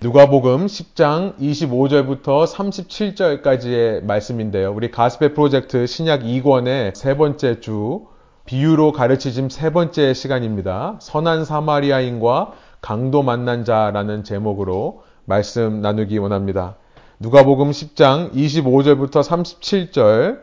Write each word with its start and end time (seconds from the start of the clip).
누가복음 0.00 0.66
10장 0.66 1.36
25절부터 1.40 2.46
37절까지의 2.46 4.04
말씀인데요. 4.04 4.72
우리 4.72 4.92
가스페 4.92 5.34
프로젝트 5.34 5.88
신약 5.88 6.20
2권의 6.20 6.94
세 6.94 7.16
번째 7.16 7.58
주 7.58 8.06
비유로 8.44 8.92
가르치심 8.92 9.48
세 9.48 9.70
번째 9.70 10.14
시간입니다. 10.14 10.98
선한 11.00 11.44
사마리아인과 11.44 12.52
강도 12.80 13.24
만난 13.24 13.64
자라는 13.64 14.22
제목으로 14.22 15.02
말씀 15.24 15.80
나누기 15.80 16.16
원합니다. 16.18 16.76
누가복음 17.18 17.72
10장 17.72 18.32
25절부터 18.32 19.24
37절 19.24 20.42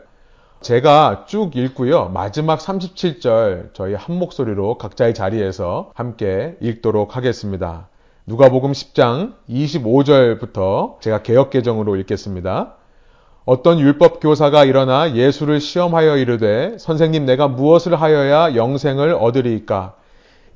제가 0.60 1.24
쭉 1.28 1.56
읽고요. 1.56 2.10
마지막 2.10 2.58
37절 2.58 3.72
저희 3.72 3.94
한 3.94 4.18
목소리로 4.18 4.76
각자의 4.76 5.14
자리에서 5.14 5.92
함께 5.94 6.58
읽도록 6.60 7.16
하겠습니다. 7.16 7.88
누가복음 8.28 8.72
10장 8.72 9.34
25절부터 9.48 11.00
제가 11.00 11.22
개혁 11.22 11.50
개정으로 11.50 11.94
읽겠습니다. 11.94 12.74
어떤 13.44 13.78
율법 13.78 14.18
교사가 14.18 14.64
일어나 14.64 15.14
예수를 15.14 15.60
시험하여 15.60 16.16
이르되 16.16 16.76
선생님 16.76 17.24
내가 17.24 17.46
무엇을 17.46 17.94
하여야 17.94 18.56
영생을 18.56 19.14
얻으리이까 19.14 19.94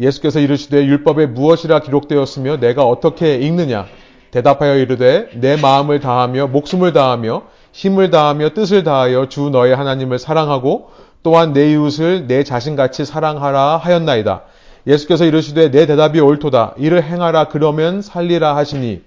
예수께서 0.01 0.41
이르시되 0.41 0.85
율법에 0.85 1.27
무엇이라 1.27 1.79
기록되었으며 1.79 2.57
내가 2.57 2.83
어떻게 2.83 3.37
읽느냐 3.37 3.87
대답하여 4.33 4.75
이르되 4.75 5.29
내 5.35 5.55
마음을 5.55 6.01
다하며 6.01 6.49
목숨을 6.49 6.93
다하며 6.93 7.45
힘을 7.71 8.11
다하며 8.11 8.49
뜻을 8.49 8.83
다하여 8.83 9.29
주 9.29 9.49
너의 9.49 9.77
하나님을 9.77 10.19
사랑하고 10.19 10.91
또한 11.23 11.52
내 11.52 11.71
이웃을 11.71 12.27
내 12.27 12.43
자신같이 12.43 13.05
사랑하라 13.05 13.77
하였나이다. 13.77 14.43
예수께서 14.87 15.25
이르시되 15.25 15.70
내 15.70 15.87
대답이 15.87 16.20
옳도다. 16.20 16.75
이를 16.79 17.02
행하라 17.02 17.48
그러면 17.48 18.02
살리라 18.02 18.57
하시니 18.57 19.02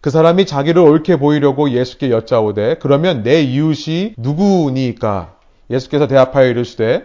그 0.00 0.10
사람이 0.10 0.46
자기를 0.46 0.80
옳게 0.80 1.18
보이려고 1.18 1.70
예수께 1.70 2.10
여짜오되 2.10 2.76
그러면 2.80 3.22
내 3.22 3.42
이웃이 3.42 4.14
누구니까? 4.16 5.34
예수께서 5.68 6.06
대답하여 6.06 6.48
이르시되 6.48 7.04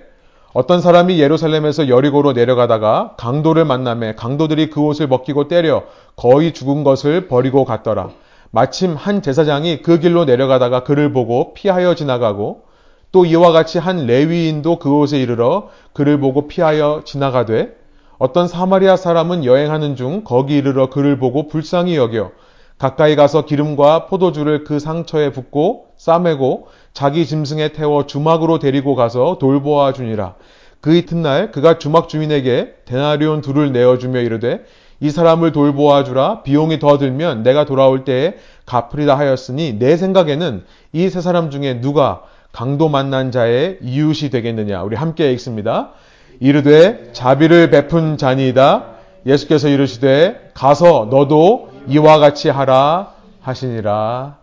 어떤 0.53 0.79
사람이 0.79 1.19
예루살렘에서 1.19 1.89
여리고로 1.89 2.31
내려가다가 2.31 3.15
강도를 3.17 3.65
만남에 3.65 4.15
강도들이 4.15 4.69
그 4.69 4.79
옷을 4.81 5.07
벗기고 5.07 5.49
때려 5.49 5.83
거의 6.15 6.53
죽은 6.53 6.85
것을 6.85 7.27
버리고 7.27 7.65
갔더라. 7.65 8.11
마침 8.51 8.95
한 8.95 9.21
제사장이 9.21 9.81
그 9.81 9.99
길로 9.99 10.23
내려가다가 10.23 10.85
그를 10.85 11.11
보고 11.11 11.53
피하여 11.53 11.93
지나가고 11.93 12.63
또 13.11 13.25
이와 13.25 13.51
같이 13.51 13.79
한 13.79 14.05
레위인도 14.05 14.79
그 14.79 14.97
옷에 14.97 15.19
이르러 15.19 15.69
그를 15.91 16.21
보고 16.21 16.47
피하여 16.47 17.01
지나가되 17.03 17.75
어떤 18.17 18.47
사마리아 18.47 18.95
사람은 18.95 19.45
여행하는 19.45 19.95
중 19.95 20.23
거기 20.23 20.57
이르러 20.57 20.89
그를 20.89 21.17
보고 21.19 21.47
불쌍히 21.47 21.95
여겨 21.97 22.31
가까이 22.77 23.15
가서 23.15 23.45
기름과 23.45 24.07
포도주를 24.07 24.63
그 24.63 24.79
상처에 24.79 25.31
붓고 25.31 25.87
싸매고 25.97 26.67
자기 26.93 27.25
짐승에 27.25 27.69
태워 27.69 28.05
주막으로 28.05 28.59
데리고 28.59 28.95
가서 28.95 29.37
돌보아 29.39 29.93
주니라. 29.93 30.35
그 30.81 30.93
이튿날 30.95 31.51
그가 31.51 31.77
주막 31.77 32.09
주인에게 32.09 32.75
데나리온 32.85 33.41
둘을 33.41 33.71
내어주며 33.71 34.19
이르되 34.19 34.65
이 34.99 35.09
사람을 35.09 35.51
돌보아 35.51 36.03
주라 36.03 36.43
비용이 36.43 36.79
더 36.79 36.97
들면 36.97 37.43
내가 37.43 37.65
돌아올 37.65 38.03
때에 38.05 38.35
갚으리다 38.65 39.17
하였으니 39.17 39.77
내 39.79 39.97
생각에는 39.97 40.63
이 40.93 41.09
세 41.09 41.21
사람 41.21 41.49
중에 41.49 41.81
누가 41.81 42.23
강도 42.51 42.87
만난 42.87 43.31
자의 43.31 43.77
이웃이 43.81 44.29
되겠느냐. 44.29 44.83
우리 44.83 44.95
함께 44.95 45.31
읽습니다. 45.33 45.91
이르되 46.39 47.11
자비를 47.13 47.69
베푼 47.69 48.17
자니이다. 48.17 48.95
예수께서 49.25 49.69
이르시되 49.69 50.51
가서 50.53 51.07
너도 51.09 51.69
이와 51.87 52.19
같이 52.19 52.49
하라 52.49 53.13
하시니라. 53.41 54.37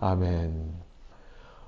아멘. 0.00 0.78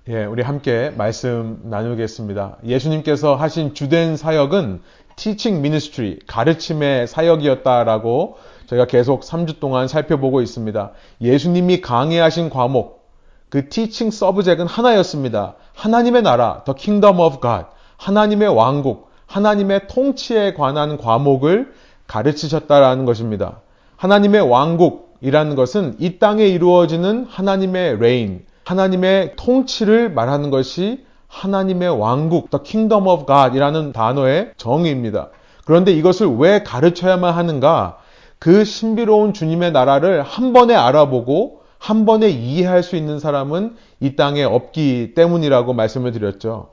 예, 0.08 0.24
우리 0.24 0.42
함께 0.42 0.92
말씀 0.96 1.60
나누겠습니다. 1.64 2.58
예수님께서 2.64 3.36
하신 3.36 3.74
주된 3.74 4.16
사역은 4.16 4.82
teaching 5.16 5.58
ministry, 5.58 6.18
가르침의 6.26 7.06
사역이었다라고 7.06 8.38
저희가 8.66 8.86
계속 8.86 9.20
3주 9.20 9.60
동안 9.60 9.88
살펴보고 9.88 10.40
있습니다. 10.40 10.92
예수님이 11.20 11.80
강의하신 11.80 12.50
과목, 12.50 13.04
그 13.50 13.68
teaching 13.68 14.14
subject은 14.14 14.66
하나였습니다. 14.66 15.54
하나님의 15.74 16.22
나라, 16.22 16.62
the 16.64 16.74
kingdom 16.76 17.20
of 17.20 17.40
God, 17.40 17.66
하나님의 17.98 18.48
왕국, 18.48 19.09
하나님의 19.30 19.82
통치에 19.86 20.54
관한 20.54 20.96
과목을 20.96 21.72
가르치셨다라는 22.08 23.04
것입니다. 23.04 23.60
하나님의 23.96 24.40
왕국이라는 24.40 25.54
것은 25.54 25.94
이 26.00 26.18
땅에 26.18 26.46
이루어지는 26.46 27.26
하나님의 27.28 27.92
reign, 27.94 28.40
하나님의 28.64 29.34
통치를 29.36 30.10
말하는 30.10 30.50
것이 30.50 31.04
하나님의 31.28 31.96
왕국, 31.96 32.50
the 32.50 32.60
kingdom 32.64 33.06
of 33.06 33.26
God 33.26 33.56
이라는 33.56 33.92
단어의 33.92 34.52
정의입니다. 34.56 35.28
그런데 35.64 35.92
이것을 35.92 36.36
왜 36.38 36.64
가르쳐야만 36.64 37.32
하는가? 37.32 37.98
그 38.40 38.64
신비로운 38.64 39.32
주님의 39.32 39.70
나라를 39.70 40.22
한 40.22 40.52
번에 40.52 40.74
알아보고 40.74 41.60
한 41.78 42.04
번에 42.04 42.28
이해할 42.28 42.82
수 42.82 42.96
있는 42.96 43.20
사람은 43.20 43.76
이 44.00 44.16
땅에 44.16 44.42
없기 44.42 45.12
때문이라고 45.14 45.72
말씀을 45.72 46.10
드렸죠. 46.10 46.70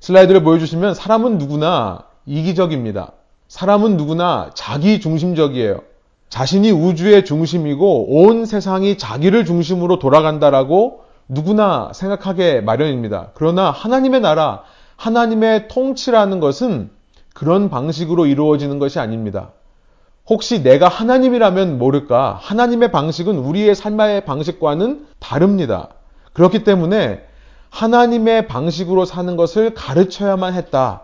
슬라이드를 0.00 0.42
보여주시면 0.42 0.94
사람은 0.94 1.38
누구나 1.38 2.04
이기적입니다. 2.26 3.12
사람은 3.48 3.96
누구나 3.96 4.50
자기 4.54 5.00
중심적이에요. 5.00 5.82
자신이 6.28 6.70
우주의 6.70 7.24
중심이고 7.24 8.06
온 8.08 8.46
세상이 8.46 8.96
자기를 8.96 9.44
중심으로 9.44 9.98
돌아간다라고 9.98 11.04
누구나 11.28 11.90
생각하게 11.92 12.60
마련입니다. 12.60 13.30
그러나 13.34 13.70
하나님의 13.70 14.20
나라, 14.20 14.62
하나님의 14.96 15.68
통치라는 15.68 16.40
것은 16.40 16.90
그런 17.34 17.68
방식으로 17.68 18.26
이루어지는 18.26 18.78
것이 18.78 18.98
아닙니다. 18.98 19.50
혹시 20.28 20.62
내가 20.62 20.88
하나님이라면 20.88 21.78
모를까? 21.78 22.38
하나님의 22.40 22.92
방식은 22.92 23.36
우리의 23.36 23.74
삶의 23.74 24.24
방식과는 24.24 25.06
다릅니다. 25.18 25.88
그렇기 26.32 26.64
때문에 26.64 27.24
하나님의 27.70 28.46
방식으로 28.48 29.04
사는 29.04 29.36
것을 29.36 29.74
가르쳐야만 29.74 30.54
했다. 30.54 31.02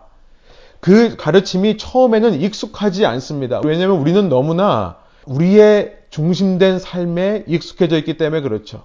그 0.81 1.17
가르침이 1.17 1.79
처음에는 1.79 2.41
익숙하지 2.41 3.07
않습니다. 3.07 3.61
왜냐하면 3.65 3.99
우리는 3.99 4.29
너무나 4.29 4.97
우리의 5.25 5.97
중심된 6.11 6.79
삶에 6.79 7.45
익숙해져 7.47 7.97
있기 7.99 8.17
때문에 8.17 8.43
그렇죠. 8.43 8.85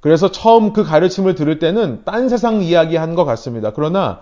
그래서 0.00 0.30
처음 0.30 0.72
그 0.72 0.84
가르침을 0.84 1.34
들을 1.34 1.58
때는 1.58 2.02
딴 2.04 2.28
세상 2.28 2.62
이야기 2.62 2.96
한 2.96 3.14
것 3.14 3.24
같습니다. 3.24 3.72
그러나 3.74 4.20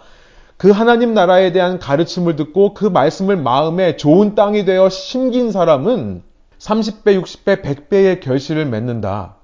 그 0.57 0.71
하나님 0.71 1.13
나라에 1.13 1.51
대한 1.53 1.79
가르침을 1.81 2.37
듣고 2.37 2.73
그 2.75 2.85
말씀을 2.85 3.37
마음에 3.37 3.97
좋은 3.97 4.35
땅이 4.37 4.65
되어 4.65 4.89
심긴 4.89 5.51
사람은 5.51 6.23
30배, 6.59 7.21
60배, 7.21 7.63
100배의 7.63 8.21
결실을 8.21 8.67
맺는다. 8.67 9.37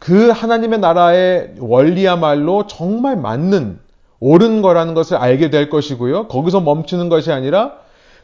그 0.00 0.30
하나님의 0.30 0.80
나라의 0.80 1.52
원리야말로 1.58 2.66
정말 2.66 3.16
맞는 3.16 3.78
옳은 4.18 4.62
거라는 4.62 4.94
것을 4.94 5.18
알게 5.18 5.50
될 5.50 5.68
것이고요. 5.70 6.26
거기서 6.26 6.60
멈추는 6.60 7.10
것이 7.10 7.30
아니라 7.30 7.74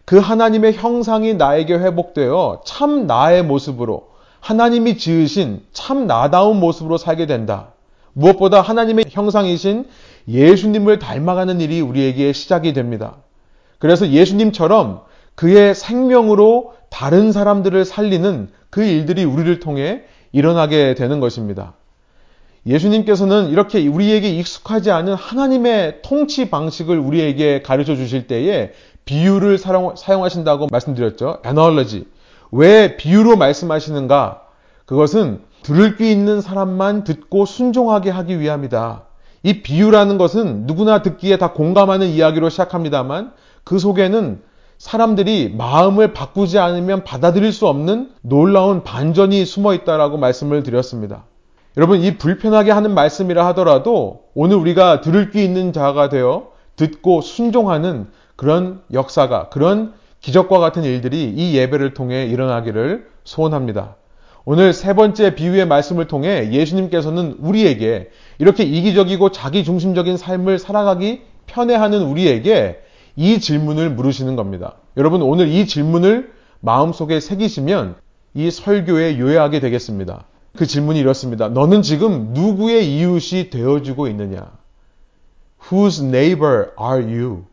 그 0.07 0.19
하나님의 0.19 0.73
형상이 0.73 1.35
나에게 1.35 1.75
회복되어 1.75 2.63
참 2.65 3.07
나의 3.07 3.45
모습으로 3.45 4.09
하나님이 4.41 4.97
지으신 4.97 5.63
참 5.73 6.07
나다운 6.07 6.61
모습으로 6.61 6.97
살게 6.97 7.27
된다. 7.27 7.73
무엇보다 8.15 8.63
하나님의 8.63 9.07
형상이신 9.11 9.87
예수님을 10.29 10.99
닮아가는 10.99 11.61
일이 11.61 11.83
우리에게 11.83 12.33
시작이 12.33 12.73
됩니다. 12.73 13.17
그래서 13.79 14.09
예수님처럼 14.09 15.03
그의 15.35 15.75
생명으로 15.75 16.73
다른 16.89 17.33
사람들을 17.33 17.85
살리는 17.85 18.49
그 18.71 18.83
일들이 18.83 19.25
우리를 19.25 19.61
통해 19.61 20.05
일어나게 20.37 20.95
되는 20.95 21.19
것입니다. 21.19 21.73
예수님께서는 22.67 23.49
이렇게 23.49 23.87
우리에게 23.89 24.29
익숙하지 24.29 24.91
않은 24.91 25.15
하나님의 25.15 26.01
통치 26.03 26.51
방식을 26.51 26.99
우리에게 26.99 27.63
가르쳐 27.63 27.97
주실 27.97 28.27
때에 28.27 28.73
비유를 29.07 29.57
사용하신다고 29.57 30.67
말씀드렸죠. 30.71 31.39
analogy. 31.47 32.05
왜 32.53 32.97
비유로 32.99 33.37
말씀하시는가? 33.37 34.43
그것은 34.85 35.41
들을 35.63 35.97
귀 35.97 36.13
있는 36.13 36.43
사람만 36.43 37.05
듣고 37.05 37.47
순종하게 37.47 38.11
하기 38.11 38.39
위함이다. 38.39 39.05
이 39.43 39.63
비유라는 39.63 40.19
것은 40.19 40.67
누구나 40.67 41.01
듣기에 41.01 41.39
다 41.39 41.53
공감하는 41.53 42.09
이야기로 42.09 42.51
시작합니다만 42.51 43.33
그 43.65 43.79
속에는 43.79 44.43
사람들이 44.79 45.55
마음을 45.57 46.13
바꾸지 46.13 46.59
않으면 46.59 47.05
받아들일 47.05 47.53
수 47.53 47.67
없는 47.67 48.11
놀라운 48.23 48.83
반전이 48.83 49.45
숨어 49.45 49.75
있다라고 49.75 50.19
말씀을 50.19 50.63
드렸습니다. 50.63 51.25
여러분, 51.77 52.01
이 52.01 52.17
불편하게 52.17 52.71
하는 52.71 52.95
말씀이라 52.95 53.47
하더라도 53.49 54.25
오늘 54.35 54.57
우리가 54.57 55.01
들을 55.01 55.31
귀 55.31 55.45
있는 55.45 55.73
자가 55.73 56.09
되어 56.09 56.49
듣고 56.77 57.21
순종하는 57.21 58.09
그런 58.37 58.81
역사가, 58.93 59.49
그런 59.49 59.95
기적과 60.21 60.59
같은 60.59 60.85
일들이 60.85 61.25
이 61.25 61.57
예배를 61.57 61.95
통해 61.95 62.27
일어나기를 62.27 63.09
소원합니다. 63.25 63.97
오늘 64.45 64.73
세 64.73 64.95
번째 64.95 65.35
비유의 65.35 65.67
말씀을 65.67 66.07
통해 66.07 66.51
예수님께서는 66.53 67.37
우리에게 67.41 68.11
이렇게 68.39 68.63
이기적이고 68.63 69.33
자기 69.33 69.65
중심적인 69.65 70.17
삶을 70.17 70.59
살아가기 70.59 71.23
편애하는 71.47 72.03
우리에게 72.03 72.81
이 73.17 73.41
질문을 73.41 73.91
물으시는 73.91 74.37
겁니다. 74.37 74.75
여러분 74.97 75.23
오늘 75.23 75.49
이 75.49 75.67
질문을 75.67 76.33
마음속에 76.61 77.21
새기시면 77.21 77.97
이 78.35 78.51
설교에 78.51 79.19
요약하게 79.19 79.61
되겠습니다. 79.61 80.25
그 80.57 80.67
질문이 80.67 80.99
이렇습니다. 80.99 81.49
너는 81.49 81.83
지금 81.83 82.33
누구의 82.33 82.97
이웃이 82.97 83.51
되어주고 83.51 84.09
있느냐? 84.09 84.53
Whose 85.71 86.05
neighbor 86.07 86.69
are 86.81 87.03
you? 87.03 87.45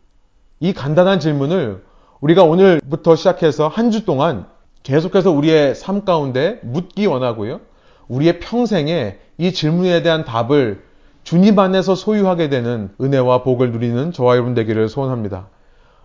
이 0.60 0.74
간단한 0.74 1.20
질문을 1.20 1.84
우리가 2.22 2.44
오늘부터 2.44 3.16
시작해서 3.16 3.68
한 3.68 3.92
주 3.92 4.06
동안 4.06 4.46
계속해서 4.84 5.32
우리의 5.32 5.76
삶 5.76 6.04
가운데 6.06 6.60
묻기 6.64 7.06
원하고요. 7.06 7.62
우리의 8.10 8.40
평생에 8.40 9.18
이 9.38 9.52
질문에 9.54 10.04
대한 10.04 10.26
답을 10.26 10.84
주님 11.24 11.58
안에서 11.58 11.96
소유하게 11.96 12.50
되는 12.50 12.90
은혜와 13.00 13.44
복을 13.44 13.72
누리는 13.72 14.12
저와 14.12 14.36
여러분 14.36 14.54
되기를 14.56 14.90
소원합니다. 14.90 15.48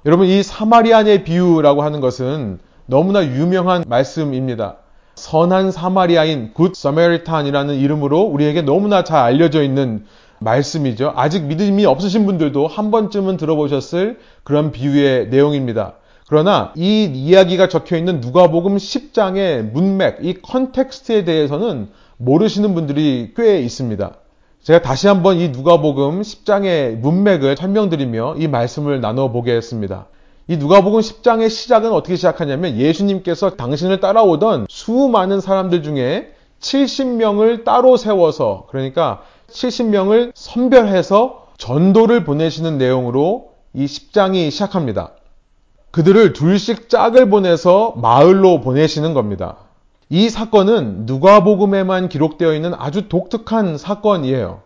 여러분 0.09 0.27
이 0.27 0.43
사마리아의 0.43 1.23
비유라고 1.23 1.83
하는 1.83 2.01
것은 2.01 2.61
너무나 2.87 3.23
유명한 3.23 3.85
말씀입니다. 3.87 4.77
선한 5.17 5.71
사마리아인 5.71 6.55
Good 6.55 6.75
Samaritan이라는 6.75 7.75
이름으로 7.75 8.23
우리에게 8.23 8.63
너무나 8.63 9.05
잘 9.05 9.19
알려져 9.19 9.63
있는 9.63 10.07
말씀이죠. 10.39 11.13
아직 11.15 11.45
믿음이 11.45 11.85
없으신 11.85 12.25
분들도 12.25 12.69
한 12.69 12.91
번쯤은 12.91 13.37
들어보셨을 13.37 14.19
그런 14.45 14.73
비유의 14.73 15.29
내용입니다. 15.29 15.97
그러나 16.27 16.73
이 16.75 17.05
이야기가 17.05 17.69
적혀 17.69 17.99
있는 17.99 18.23
누가복음 18.23 18.79
10장의 18.79 19.73
문맥, 19.73 20.21
이 20.23 20.41
context에 20.41 21.25
대해서는 21.25 21.91
모르시는 22.17 22.75
분들이 22.75 23.35
꽤 23.37 23.61
있습니다. 23.61 24.15
제가 24.69 24.83
다시 24.83 25.09
한번 25.09 25.39
이 25.39 25.49
누가복음 25.49 26.21
10장의 26.21 26.97
문맥을 26.97 27.57
설명드리며 27.57 28.35
이 28.37 28.49
말씀을 28.49 29.01
나눠 29.01 29.31
보겠습니다. 29.33 30.09
이 30.47 30.59
누가복음 30.59 31.01
10장의 31.01 31.49
시작은 31.49 31.91
어떻게 31.91 32.17
시작하냐면 32.17 32.77
예수님께서 32.77 33.57
당신을 33.57 34.01
따라오던 34.01 34.67
수많은 34.69 35.41
사람들 35.41 35.83
중에 35.83 36.35
70명을 36.61 37.65
따로 37.65 37.97
세워서 37.97 38.67
그러니까 38.69 39.23
70명을 39.51 40.33
선별해서 40.35 41.47
전도를 41.57 42.25
보내시는 42.25 42.77
내용으로 42.77 43.53
이 43.73 43.87
10장이 43.87 44.51
시작합니다. 44.51 45.13
그들을 45.93 46.35
둘씩 46.35 46.91
짝을 46.91 47.31
보내서 47.31 47.95
마을로 47.97 48.61
보내시는 48.61 49.15
겁니다. 49.15 49.68
이 50.11 50.31
사건은 50.31 51.05
누가복음에만 51.05 52.09
기록되어 52.09 52.55
있는 52.55 52.73
아주 52.75 53.11
독특한 53.11 53.77
사건이에요. 53.77 54.63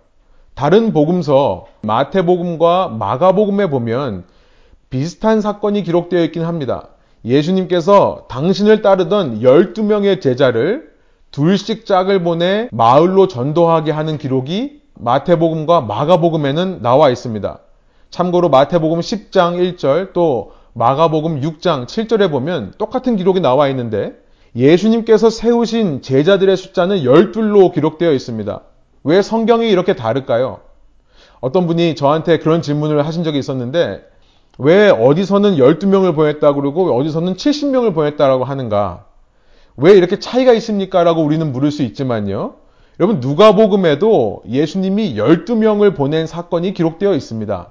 다른 0.54 0.92
복음서 0.92 1.66
마태복음과 1.80 2.90
마가복음에 2.90 3.68
보면 3.68 4.24
비슷한 4.88 5.40
사건이 5.40 5.82
기록되어 5.82 6.22
있긴 6.24 6.44
합니다. 6.44 6.90
예수님께서 7.24 8.26
당신을 8.28 8.82
따르던 8.82 9.40
12명의 9.40 10.20
제자를 10.20 10.92
둘씩 11.32 11.86
짝을 11.86 12.22
보내 12.22 12.68
마을로 12.70 13.26
전도하게 13.26 13.90
하는 13.90 14.18
기록이 14.18 14.80
마태복음과 14.94 15.80
마가복음에는 15.80 16.82
나와 16.82 17.10
있습니다. 17.10 17.58
참고로 18.10 18.48
마태복음 18.48 19.00
10장 19.00 19.76
1절 19.76 20.12
또 20.12 20.52
마가복음 20.74 21.40
6장 21.40 21.86
7절에 21.86 22.30
보면 22.30 22.74
똑같은 22.78 23.16
기록이 23.16 23.40
나와 23.40 23.68
있는데 23.68 24.21
예수님께서 24.54 25.30
세우신 25.30 26.02
제자들의 26.02 26.56
숫자는 26.56 26.98
12로 26.98 27.72
기록되어 27.72 28.12
있습니다. 28.12 28.60
왜 29.04 29.22
성경이 29.22 29.70
이렇게 29.70 29.94
다를까요? 29.96 30.60
어떤 31.40 31.66
분이 31.66 31.94
저한테 31.94 32.38
그런 32.38 32.62
질문을 32.62 33.06
하신 33.06 33.24
적이 33.24 33.38
있었는데 33.38 34.02
왜 34.58 34.90
어디서는 34.90 35.56
12명을 35.56 36.14
보냈다 36.14 36.52
그러고 36.52 36.94
어디서는 36.96 37.34
70명을 37.34 37.94
보냈다라고 37.94 38.44
하는가? 38.44 39.06
왜 39.76 39.92
이렇게 39.92 40.18
차이가 40.18 40.52
있습니까? 40.52 41.02
라고 41.02 41.22
우리는 41.22 41.50
물을 41.50 41.70
수 41.70 41.82
있지만요. 41.82 42.54
여러분 43.00 43.20
누가복음에도 43.20 44.42
예수님이 44.48 45.16
12명을 45.16 45.96
보낸 45.96 46.26
사건이 46.26 46.74
기록되어 46.74 47.14
있습니다. 47.14 47.70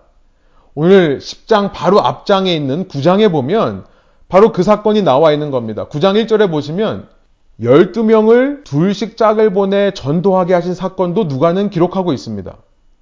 오늘 0.73 1.19
10장 1.19 1.71
바로 1.71 2.01
앞장에 2.01 2.53
있는 2.53 2.87
9장에 2.87 3.31
보면 3.31 3.85
바로 4.31 4.53
그 4.53 4.63
사건이 4.63 5.01
나와 5.01 5.33
있는 5.33 5.51
겁니다. 5.51 5.87
9장 5.89 6.15
1절에 6.23 6.49
보시면 6.49 7.09
12명을 7.59 8.63
둘씩 8.63 9.17
짝을 9.17 9.51
보내 9.51 9.91
전도하게 9.91 10.53
하신 10.53 10.73
사건도 10.73 11.25
누가는 11.25 11.69
기록하고 11.69 12.13
있습니다. 12.13 12.55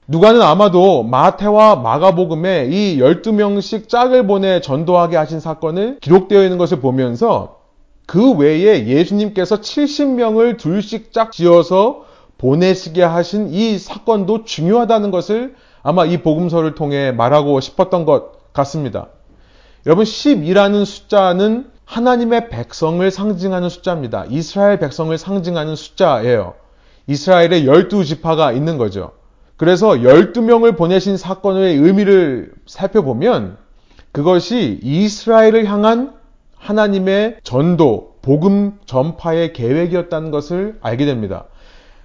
누가는 0.08 0.42
아마도 0.42 1.04
마태와 1.04 1.76
마가복음에 1.76 2.70
이 2.72 2.98
12명씩 2.98 3.90
짝을 3.90 4.26
보내 4.26 4.60
전도하게 4.60 5.18
하신 5.18 5.40
사건을 5.40 6.00
기록되어 6.02 6.42
있는 6.42 6.58
것을 6.58 6.80
보면서 6.80 7.60
그 8.08 8.32
외에 8.32 8.88
예수님께서 8.88 9.58
70명을 9.58 10.58
둘씩 10.58 11.14
짝 11.14 11.32
지어서 11.32 12.06
보내시게 12.40 13.04
하신 13.04 13.50
이 13.54 13.78
사건도 13.78 14.46
중요하다는 14.46 15.12
것을 15.12 15.54
아마 15.84 16.06
이 16.06 16.24
복음서를 16.24 16.74
통해 16.74 17.12
말하고 17.12 17.60
싶었던 17.60 18.06
것 18.06 18.52
같습니다. 18.52 19.10
여러분 19.86 20.04
10이라는 20.04 20.86
숫자는 20.86 21.68
하나님의 21.86 22.50
백성을 22.50 23.10
상징하는 23.10 23.70
숫자입니다. 23.70 24.26
이스라엘 24.30 24.78
백성을 24.78 25.18
상징하는 25.18 25.76
숫자예요. 25.76 26.54
이스라엘의 27.08 27.66
12지파가 27.66 28.56
있는 28.56 28.78
거죠. 28.78 29.12
그래서 29.58 29.90
12명을 29.90 30.78
보내신 30.78 31.18
사건의 31.18 31.78
의미를 31.78 32.54
살펴보면 32.68 33.58
그것이 34.12 34.80
이스라엘을 34.84 35.66
향한 35.66 36.14
하나님의 36.56 37.38
전도, 37.44 38.18
복음 38.22 38.78
전파의 38.86 39.54
계획이었다는 39.54 40.30
것을 40.30 40.78
알게 40.82 41.06
됩니다. 41.06 41.46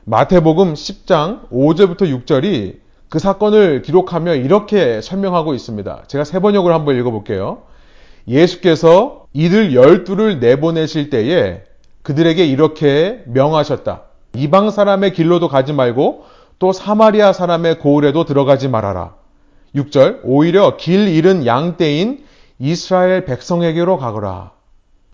마태복음 0.04 0.74
10장 0.74 1.50
5절부터 1.50 2.24
6절이 2.24 2.83
그 3.14 3.20
사건을 3.20 3.82
기록하며 3.82 4.34
이렇게 4.34 5.00
설명하고 5.00 5.54
있습니다. 5.54 6.02
제가 6.08 6.24
세 6.24 6.40
번역을 6.40 6.74
한번 6.74 6.98
읽어볼게요. 6.98 7.58
예수께서 8.26 9.26
이들 9.32 9.72
열두를 9.72 10.40
내보내실 10.40 11.10
때에 11.10 11.62
그들에게 12.02 12.44
이렇게 12.44 13.22
명하셨다. 13.26 14.02
이방 14.34 14.72
사람의 14.72 15.12
길로도 15.12 15.46
가지 15.46 15.72
말고 15.72 16.24
또 16.58 16.72
사마리아 16.72 17.32
사람의 17.32 17.78
고을에도 17.78 18.24
들어가지 18.24 18.66
말아라. 18.66 19.14
6절 19.76 20.22
오히려 20.24 20.76
길 20.76 21.06
잃은 21.06 21.46
양떼인 21.46 22.24
이스라엘 22.58 23.24
백성에게로 23.26 23.96
가거라. 23.96 24.50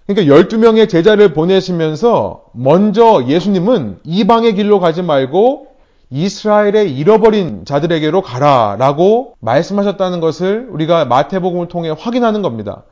그러니까 0.06 0.34
12명의 0.34 0.88
제자를 0.88 1.34
보내시면서 1.34 2.46
먼저 2.54 3.26
예수님은 3.28 3.98
이방의 4.04 4.54
길로 4.54 4.80
가지 4.80 5.02
말고 5.02 5.69
이스라엘의 6.10 6.96
잃어버린 6.96 7.64
자들에게로 7.64 8.22
가라 8.22 8.76
라고 8.78 9.34
말씀하셨다는 9.40 10.20
것을 10.20 10.68
우리가 10.70 11.04
마태복음을 11.04 11.68
통해 11.68 11.94
확인하는 11.96 12.42
겁니다. 12.42 12.82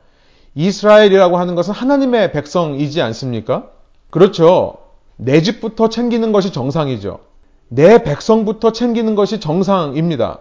이스라엘이라고 0.55 1.37
하는 1.37 1.55
것은 1.55 1.73
하나님의 1.73 2.31
백성이지 2.31 3.01
않습니까? 3.01 3.67
그렇죠. 4.09 4.77
내 5.17 5.41
집부터 5.41 5.89
챙기는 5.89 6.31
것이 6.31 6.51
정상이죠. 6.51 7.19
내 7.67 8.03
백성부터 8.03 8.71
챙기는 8.71 9.15
것이 9.15 9.39
정상입니다. 9.39 10.39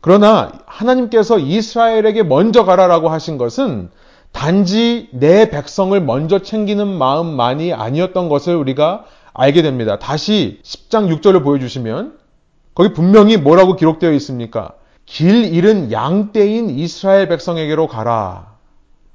그러나 0.00 0.52
하나님께서 0.66 1.38
이스라엘에게 1.38 2.22
먼저 2.22 2.64
가라라고 2.64 3.08
하신 3.08 3.38
것은 3.38 3.90
단지 4.32 5.08
내 5.12 5.50
백성을 5.50 5.98
먼저 6.00 6.40
챙기는 6.40 6.86
마음만이 6.86 7.72
아니었던 7.72 8.28
것을 8.28 8.56
우리가 8.56 9.04
알게 9.38 9.62
됩니다. 9.62 9.98
다시 9.98 10.60
10장 10.62 11.14
6절을 11.14 11.44
보여주시면 11.44 12.18
거기 12.74 12.92
분명히 12.92 13.36
뭐라고 13.36 13.76
기록되어 13.76 14.12
있습니까? 14.12 14.72
길 15.04 15.54
잃은 15.54 15.92
양떼인 15.92 16.70
이스라엘 16.70 17.28
백성에게로 17.28 17.86
가라. 17.86 18.56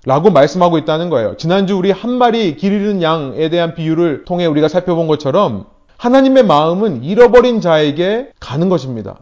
라고 0.06 0.32
말씀하고 0.32 0.78
있다는 0.80 1.10
거예요. 1.10 1.38
지난주 1.38 1.76
우리 1.76 1.92
한 1.92 2.12
마리 2.12 2.56
길 2.56 2.72
잃은 2.74 3.02
양에 3.02 3.50
대한 3.50 3.76
비유를 3.76 4.26
통해 4.26 4.46
우리가 4.46 4.68
살펴본 4.68 5.08
것처럼 5.08 5.66
하나님의 5.98 6.44
마음은 6.44 7.04
잃어버린 7.04 7.62
자에게 7.62 8.32
가는 8.40 8.70
것입니다. 8.70 9.20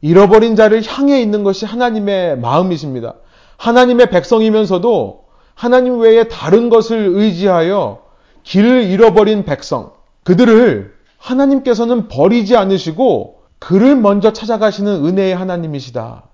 잃어버린 0.00 0.56
자를 0.56 0.82
향해 0.84 1.20
있는 1.20 1.44
것이 1.44 1.66
하나님의 1.66 2.38
마음이십니다. 2.38 3.14
하나님의 3.56 4.10
백성이면서도 4.10 5.24
하나님 5.54 5.98
외에 5.98 6.24
다른 6.24 6.68
것을 6.68 7.10
의지하여 7.14 8.02
길을 8.44 8.84
잃어버린 8.84 9.44
백성, 9.44 9.92
그들을 10.28 10.92
하나님께서는 11.16 12.08
버리지 12.08 12.54
않으시고 12.54 13.38
그를 13.58 13.96
먼저 13.96 14.30
찾아가시는 14.34 15.06
은혜의 15.06 15.34
하나님이시다. 15.34 16.24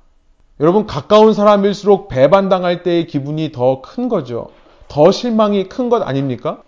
여러분, 0.58 0.86
가까운 0.86 1.32
사람일수록 1.32 2.08
배반당할 2.08 2.82
때의 2.82 3.06
기분이 3.06 3.52
더 3.52 3.82
큰 3.82 4.08
거죠. 4.08 4.48
더 4.88 5.12
실망이 5.12 5.68
큰 5.68 5.90
것 5.90 6.02
아닙니까? 6.02 6.62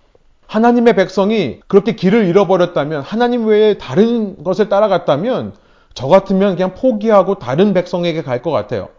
하나님의 0.46 0.94
백성이 0.94 1.58
그렇게 1.66 1.96
길을 1.96 2.26
잃어버렸다면 2.28 3.02
하나님 3.02 3.46
외에 3.46 3.76
다른 3.76 4.44
것을 4.44 4.68
따라갔다면 4.68 5.54
저 5.94 6.06
같으면 6.06 6.54
그냥 6.54 6.74
포기하고 6.74 7.40
다른 7.40 7.74
백성에게 7.74 8.22
갈 8.22 8.40
것 8.40 8.52
같아요. 8.52 8.90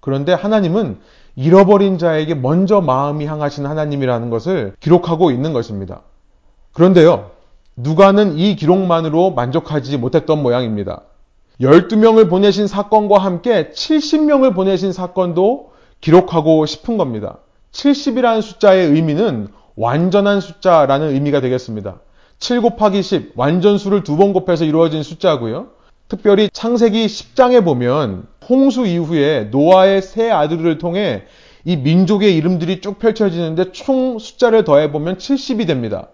그런데 0.00 0.32
하나님은 0.32 0.96
잃어버린 1.34 1.98
자에게 1.98 2.36
먼저 2.36 2.80
마음이 2.80 3.26
향하신 3.26 3.66
하나님이라는 3.66 4.30
것을 4.30 4.72
기록하고 4.80 5.30
있는 5.30 5.52
것입니다. 5.52 6.00
그런데요, 6.72 7.35
누가는 7.76 8.38
이 8.38 8.56
기록만으로 8.56 9.32
만족하지 9.32 9.98
못했던 9.98 10.42
모양입니다. 10.42 11.02
12명을 11.60 12.28
보내신 12.28 12.66
사건과 12.66 13.18
함께 13.18 13.70
70명을 13.70 14.54
보내신 14.54 14.92
사건도 14.92 15.72
기록하고 16.00 16.66
싶은 16.66 16.96
겁니다. 16.96 17.38
70이라는 17.72 18.42
숫자의 18.42 18.86
의미는 18.88 19.48
완전한 19.76 20.40
숫자라는 20.40 21.10
의미가 21.14 21.40
되겠습니다. 21.42 22.00
7 22.38 22.60
곱하기 22.62 23.02
10, 23.02 23.32
완전수를 23.36 24.04
두 24.04 24.16
번 24.16 24.32
곱해서 24.32 24.64
이루어진 24.64 25.02
숫자고요. 25.02 25.68
특별히 26.08 26.48
창세기 26.52 27.06
10장에 27.06 27.64
보면 27.64 28.26
홍수 28.48 28.86
이후에 28.86 29.48
노아의 29.50 30.02
세 30.02 30.30
아들을 30.30 30.78
통해 30.78 31.24
이 31.64 31.76
민족의 31.76 32.36
이름들이 32.36 32.80
쭉 32.80 32.98
펼쳐지는데 32.98 33.72
총 33.72 34.18
숫자를 34.18 34.64
더해보면 34.64 35.16
70이 35.16 35.66
됩니다. 35.66 36.08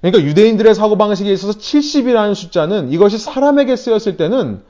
그러니까 0.00 0.22
유대인들의 0.24 0.74
사고방식에 0.74 1.30
있어서 1.32 1.58
70이라는 1.58 2.34
숫자는 2.34 2.92
이것이 2.92 3.18
사람에게 3.18 3.76
쓰였을 3.76 4.16
때는 4.16 4.62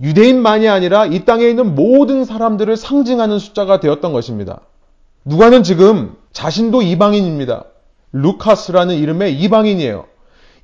유대인만이 0.00 0.68
아니라 0.68 1.06
이 1.06 1.24
땅에 1.24 1.48
있는 1.48 1.74
모든 1.74 2.24
사람들을 2.24 2.76
상징하는 2.76 3.38
숫자가 3.38 3.80
되었던 3.80 4.12
것입니다. 4.12 4.60
누가는 5.24 5.62
지금 5.62 6.14
자신도 6.32 6.82
이방인입니다. 6.82 7.64
루카스라는 8.12 8.96
이름의 8.96 9.40
이방인이에요. 9.40 10.04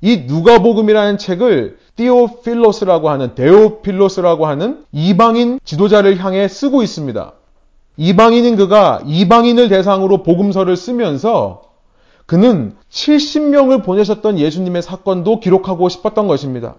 이 0.01 0.23
누가복음이라는 0.27 1.17
책을 1.17 1.77
띠오필로스라고 1.95 3.09
하는 3.09 3.35
데오필로스라고 3.35 4.45
하는 4.45 4.83
이방인 4.91 5.59
지도자를 5.63 6.17
향해 6.23 6.47
쓰고 6.47 6.83
있습니다. 6.83 7.33
이방인인 7.97 8.55
그가 8.55 9.01
이방인을 9.05 9.69
대상으로 9.69 10.23
복음서를 10.23 10.75
쓰면서 10.75 11.62
그는 12.33 12.73
70명을 12.89 13.83
보내셨던 13.83 14.39
예수님의 14.39 14.81
사건도 14.81 15.39
기록하고 15.39 15.87
싶었던 15.87 16.27
것입니다. 16.27 16.77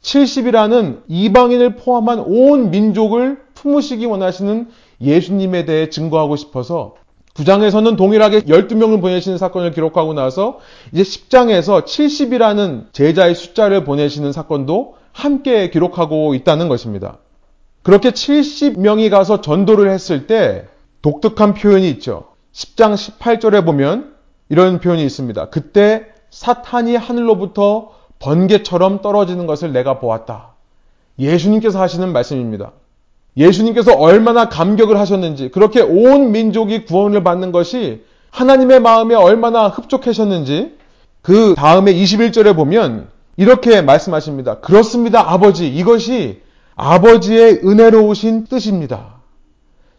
70이라는 0.00 1.02
이방인을 1.08 1.76
포함한 1.76 2.20
온 2.20 2.70
민족을 2.70 3.42
품으시기 3.52 4.06
원하시는 4.06 4.66
예수님에 5.02 5.66
대해 5.66 5.90
증거하고 5.90 6.36
싶어서 6.36 6.94
9장에서는 7.34 7.98
동일하게 7.98 8.44
12명을 8.44 9.02
보내시는 9.02 9.36
사건을 9.36 9.72
기록하고 9.72 10.14
나서 10.14 10.60
이제 10.90 11.02
10장에서 11.02 11.84
70이라는 11.84 12.86
제자의 12.94 13.34
숫자를 13.34 13.84
보내시는 13.84 14.32
사건도 14.32 14.94
함께 15.12 15.68
기록하고 15.68 16.34
있다는 16.34 16.68
것입니다. 16.68 17.18
그렇게 17.82 18.10
70명이 18.10 19.10
가서 19.10 19.42
전도를 19.42 19.90
했을 19.90 20.26
때 20.26 20.64
독특한 21.02 21.52
표현이 21.52 21.90
있죠. 21.90 22.28
10장 22.54 22.94
18절에 22.94 23.66
보면 23.66 24.13
이런 24.54 24.78
표현이 24.78 25.04
있습니다. 25.04 25.46
그때 25.46 26.06
사탄이 26.30 26.94
하늘로부터 26.94 27.90
번개처럼 28.20 29.02
떨어지는 29.02 29.48
것을 29.48 29.72
내가 29.72 29.98
보았다. 29.98 30.52
예수님께서 31.18 31.80
하시는 31.80 32.12
말씀입니다. 32.12 32.70
예수님께서 33.36 33.94
얼마나 33.94 34.48
감격을 34.48 34.96
하셨는지, 34.96 35.48
그렇게 35.48 35.80
온 35.80 36.30
민족이 36.30 36.84
구원을 36.84 37.24
받는 37.24 37.50
것이 37.50 38.04
하나님의 38.30 38.78
마음에 38.78 39.16
얼마나 39.16 39.66
흡족하셨는지, 39.66 40.76
그 41.20 41.54
다음에 41.56 41.92
21절에 41.92 42.54
보면 42.54 43.08
이렇게 43.36 43.82
말씀하십니다. 43.82 44.60
그렇습니다, 44.60 45.32
아버지. 45.32 45.66
이것이 45.66 46.42
아버지의 46.76 47.62
은혜로우신 47.64 48.44
뜻입니다. 48.44 49.14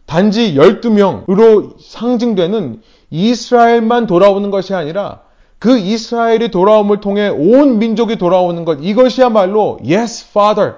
단지 0.06 0.54
12명으로 0.54 1.74
상징되는 1.78 2.80
이스라엘만 3.10 4.06
돌아오는 4.06 4.50
것이 4.50 4.74
아니라 4.74 5.20
그 5.58 5.78
이스라엘이 5.78 6.50
돌아옴을 6.50 7.00
통해 7.00 7.28
온 7.28 7.78
민족이 7.78 8.16
돌아오는 8.16 8.64
것, 8.64 8.78
이것이야말로 8.82 9.78
Yes, 9.84 10.26
Father. 10.30 10.74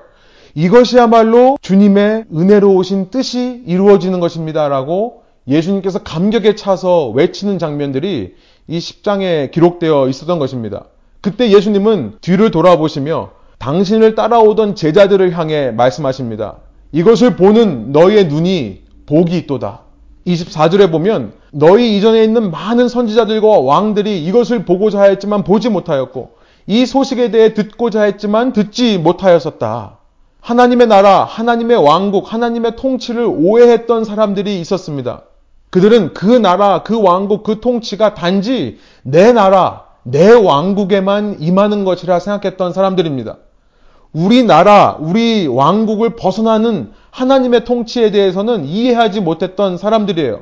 이것이야말로 0.55 1.59
주님의 1.61 2.25
은혜로우신 2.35 3.11
뜻이 3.11 3.63
이루어지는 3.67 4.21
것입니다. 4.21 4.69
라고 4.69 5.23
예수님께서 5.47 6.01
감격에 6.01 6.55
차서 6.55 7.11
외치는 7.11 7.59
장면들이 7.59 8.35
이 8.67 8.79
10장에 8.79 9.51
기록되어 9.51 10.09
있었던 10.09 10.39
것입니다. 10.39 10.85
그때 11.21 11.51
예수님은 11.51 12.19
뒤를 12.21 12.51
돌아보시며 12.51 13.31
당신을 13.59 14.15
따라오던 14.15 14.75
제자들을 14.75 15.37
향해 15.37 15.71
말씀하십니다. 15.71 16.59
이것을 16.93 17.37
보는 17.37 17.93
너희의 17.93 18.27
눈이 18.29 18.83
복이 19.07 19.37
있도다. 19.39 19.83
24절에 20.27 20.91
보면 20.91 21.33
너희 21.51 21.97
이전에 21.97 22.23
있는 22.23 22.51
많은 22.51 22.89
선지자들과 22.89 23.61
왕들이 23.61 24.23
이것을 24.25 24.65
보고자 24.65 25.01
하였지만 25.01 25.45
보지 25.45 25.69
못하였고 25.69 26.31
이 26.67 26.85
소식에 26.85 27.31
대해 27.31 27.55
듣고자 27.55 28.03
했지만 28.03 28.53
듣지 28.53 28.99
못하였었다. 28.99 29.99
하나님의 30.41 30.87
나라, 30.87 31.25
하나님의 31.25 31.77
왕국, 31.77 32.33
하나님의 32.33 32.77
통치를 32.77 33.25
오해했던 33.27 34.05
사람들이 34.05 34.61
있었습니다. 34.61 35.23
그들은 35.71 36.15
그 36.15 36.27
나라, 36.27 36.83
그 36.83 37.01
왕국, 37.01 37.43
그 37.43 37.61
통치가 37.61 38.15
단지 38.15 38.79
내 39.03 39.33
나라, 39.33 39.85
내 40.03 40.31
왕국에만 40.31 41.37
임하는 41.41 41.85
것이라 41.85 42.21
생각했던 42.21 42.73
사람들입니다. 42.73 43.39
우리 44.13 44.43
나라, 44.43 44.97
우리 44.99 45.47
왕국을 45.47 46.17
벗어나는 46.17 46.93
하나님의 47.11 47.65
통치에 47.65 48.11
대해서는 48.11 48.65
이해하지 48.65 49.21
못했던 49.21 49.77
사람들이에요. 49.77 50.41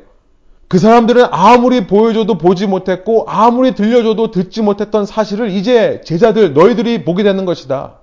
그 0.68 0.78
사람들은 0.78 1.26
아무리 1.30 1.86
보여줘도 1.86 2.38
보지 2.38 2.66
못했고 2.66 3.24
아무리 3.28 3.74
들려줘도 3.74 4.30
듣지 4.30 4.62
못했던 4.62 5.06
사실을 5.06 5.50
이제 5.50 6.00
제자들 6.04 6.54
너희들이 6.54 7.04
보게 7.04 7.22
되는 7.22 7.44
것이다. 7.44 8.00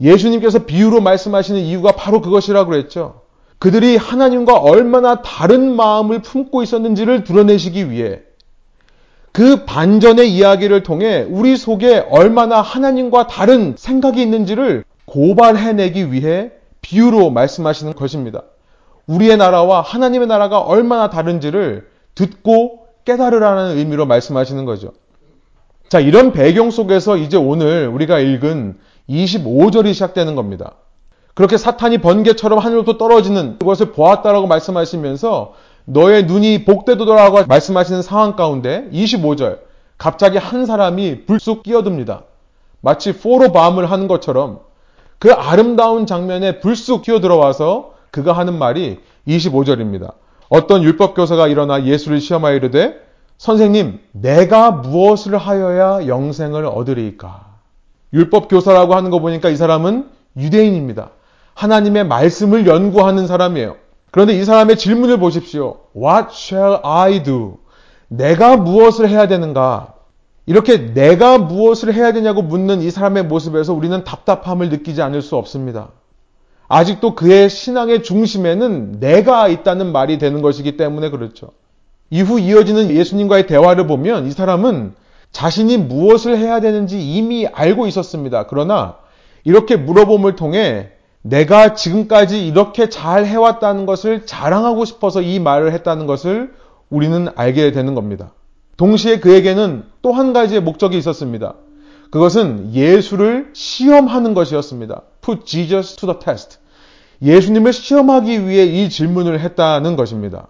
예수님께서 0.00 0.60
비유로 0.60 1.00
말씀하시는 1.00 1.60
이유가 1.60 1.92
바로 1.92 2.20
그것이라고 2.20 2.70
그랬죠. 2.70 3.22
그들이 3.58 3.96
하나님과 3.96 4.56
얼마나 4.56 5.22
다른 5.22 5.74
마음을 5.74 6.20
품고 6.22 6.62
있었는지를 6.62 7.24
드러내시기 7.24 7.90
위해 7.90 8.20
그 9.32 9.64
반전의 9.64 10.30
이야기를 10.32 10.82
통해 10.82 11.26
우리 11.28 11.56
속에 11.56 12.04
얼마나 12.10 12.60
하나님과 12.60 13.28
다른 13.28 13.74
생각이 13.76 14.20
있는지를 14.20 14.84
고발해내기 15.06 16.12
위해 16.12 16.50
비유로 16.80 17.30
말씀하시는 17.30 17.94
것입니다. 17.94 18.42
우리의 19.06 19.36
나라와 19.36 19.80
하나님의 19.80 20.26
나라가 20.28 20.60
얼마나 20.60 21.10
다른지를 21.10 21.88
듣고 22.14 22.86
깨달으라는 23.04 23.76
의미로 23.76 24.06
말씀하시는 24.06 24.64
거죠. 24.64 24.92
자, 25.88 26.00
이런 26.00 26.32
배경 26.32 26.70
속에서 26.70 27.16
이제 27.16 27.36
오늘 27.36 27.88
우리가 27.88 28.18
읽은 28.18 28.78
25절이 29.08 29.92
시작되는 29.92 30.34
겁니다. 30.34 30.76
그렇게 31.34 31.56
사탄이 31.56 31.98
번개처럼 31.98 32.58
하늘로부터 32.58 32.98
떨어지는 32.98 33.58
그것을 33.58 33.92
보았다라고 33.92 34.46
말씀하시면서 34.46 35.54
너의 35.84 36.24
눈이 36.24 36.64
복되도라고 36.64 37.46
말씀하시는 37.46 38.02
상황 38.02 38.36
가운데 38.36 38.88
25절 38.92 39.60
갑자기 39.98 40.38
한 40.38 40.66
사람이 40.66 41.26
불쑥 41.26 41.62
끼어듭니다. 41.62 42.24
마치 42.80 43.12
포로밤을 43.12 43.90
하는 43.90 44.08
것처럼 44.08 44.60
그 45.18 45.32
아름다운 45.32 46.06
장면에 46.06 46.60
불쑥 46.60 47.02
끼어들어와서 47.02 47.91
그가 48.12 48.32
하는 48.34 48.56
말이 48.58 49.00
25절입니다. 49.26 50.12
어떤 50.48 50.82
율법 50.84 51.14
교사가 51.14 51.48
일어나 51.48 51.84
예수를 51.84 52.20
시험하여 52.20 52.54
이르되 52.56 52.94
선생님 53.38 53.98
내가 54.12 54.70
무엇을 54.70 55.36
하여야 55.36 56.06
영생을 56.06 56.66
얻으리까? 56.66 57.46
율법 58.12 58.48
교사라고 58.48 58.94
하는 58.94 59.10
거 59.10 59.18
보니까 59.18 59.48
이 59.48 59.56
사람은 59.56 60.10
유대인입니다. 60.36 61.10
하나님의 61.54 62.06
말씀을 62.06 62.66
연구하는 62.66 63.26
사람이에요. 63.26 63.76
그런데 64.10 64.38
이 64.38 64.44
사람의 64.44 64.76
질문을 64.76 65.18
보십시오. 65.18 65.78
What 65.96 66.28
shall 66.32 66.80
I 66.84 67.22
do? 67.22 67.58
내가 68.08 68.58
무엇을 68.58 69.08
해야 69.08 69.26
되는가? 69.26 69.94
이렇게 70.44 70.92
내가 70.92 71.38
무엇을 71.38 71.94
해야 71.94 72.12
되냐고 72.12 72.42
묻는 72.42 72.82
이 72.82 72.90
사람의 72.90 73.24
모습에서 73.24 73.72
우리는 73.72 74.04
답답함을 74.04 74.68
느끼지 74.68 75.00
않을 75.00 75.22
수 75.22 75.36
없습니다. 75.36 75.88
아직도 76.72 77.14
그의 77.14 77.50
신앙의 77.50 78.02
중심에는 78.02 78.98
내가 78.98 79.46
있다는 79.48 79.92
말이 79.92 80.16
되는 80.16 80.40
것이기 80.40 80.78
때문에 80.78 81.10
그렇죠. 81.10 81.48
이후 82.08 82.40
이어지는 82.40 82.88
예수님과의 82.90 83.46
대화를 83.46 83.86
보면 83.86 84.26
이 84.26 84.30
사람은 84.30 84.94
자신이 85.32 85.76
무엇을 85.76 86.38
해야 86.38 86.60
되는지 86.60 86.98
이미 86.98 87.46
알고 87.46 87.86
있었습니다. 87.88 88.46
그러나 88.46 88.96
이렇게 89.44 89.76
물어봄을 89.76 90.34
통해 90.36 90.88
내가 91.20 91.74
지금까지 91.74 92.46
이렇게 92.46 92.88
잘 92.88 93.26
해왔다는 93.26 93.84
것을 93.84 94.24
자랑하고 94.24 94.86
싶어서 94.86 95.20
이 95.20 95.40
말을 95.40 95.74
했다는 95.74 96.06
것을 96.06 96.54
우리는 96.88 97.28
알게 97.36 97.72
되는 97.72 97.94
겁니다. 97.94 98.32
동시에 98.78 99.20
그에게는 99.20 99.84
또 100.00 100.12
한 100.12 100.32
가지의 100.32 100.62
목적이 100.62 100.96
있었습니다. 100.96 101.52
그것은 102.10 102.72
예수를 102.72 103.50
시험하는 103.52 104.32
것이었습니다. 104.32 105.02
Put 105.20 105.44
Jesus 105.44 105.96
to 105.96 106.06
the 106.10 106.18
test. 106.18 106.61
예수님을 107.22 107.72
시험하기 107.72 108.48
위해 108.48 108.64
이 108.64 108.90
질문을 108.90 109.40
했다는 109.40 109.96
것입니다. 109.96 110.48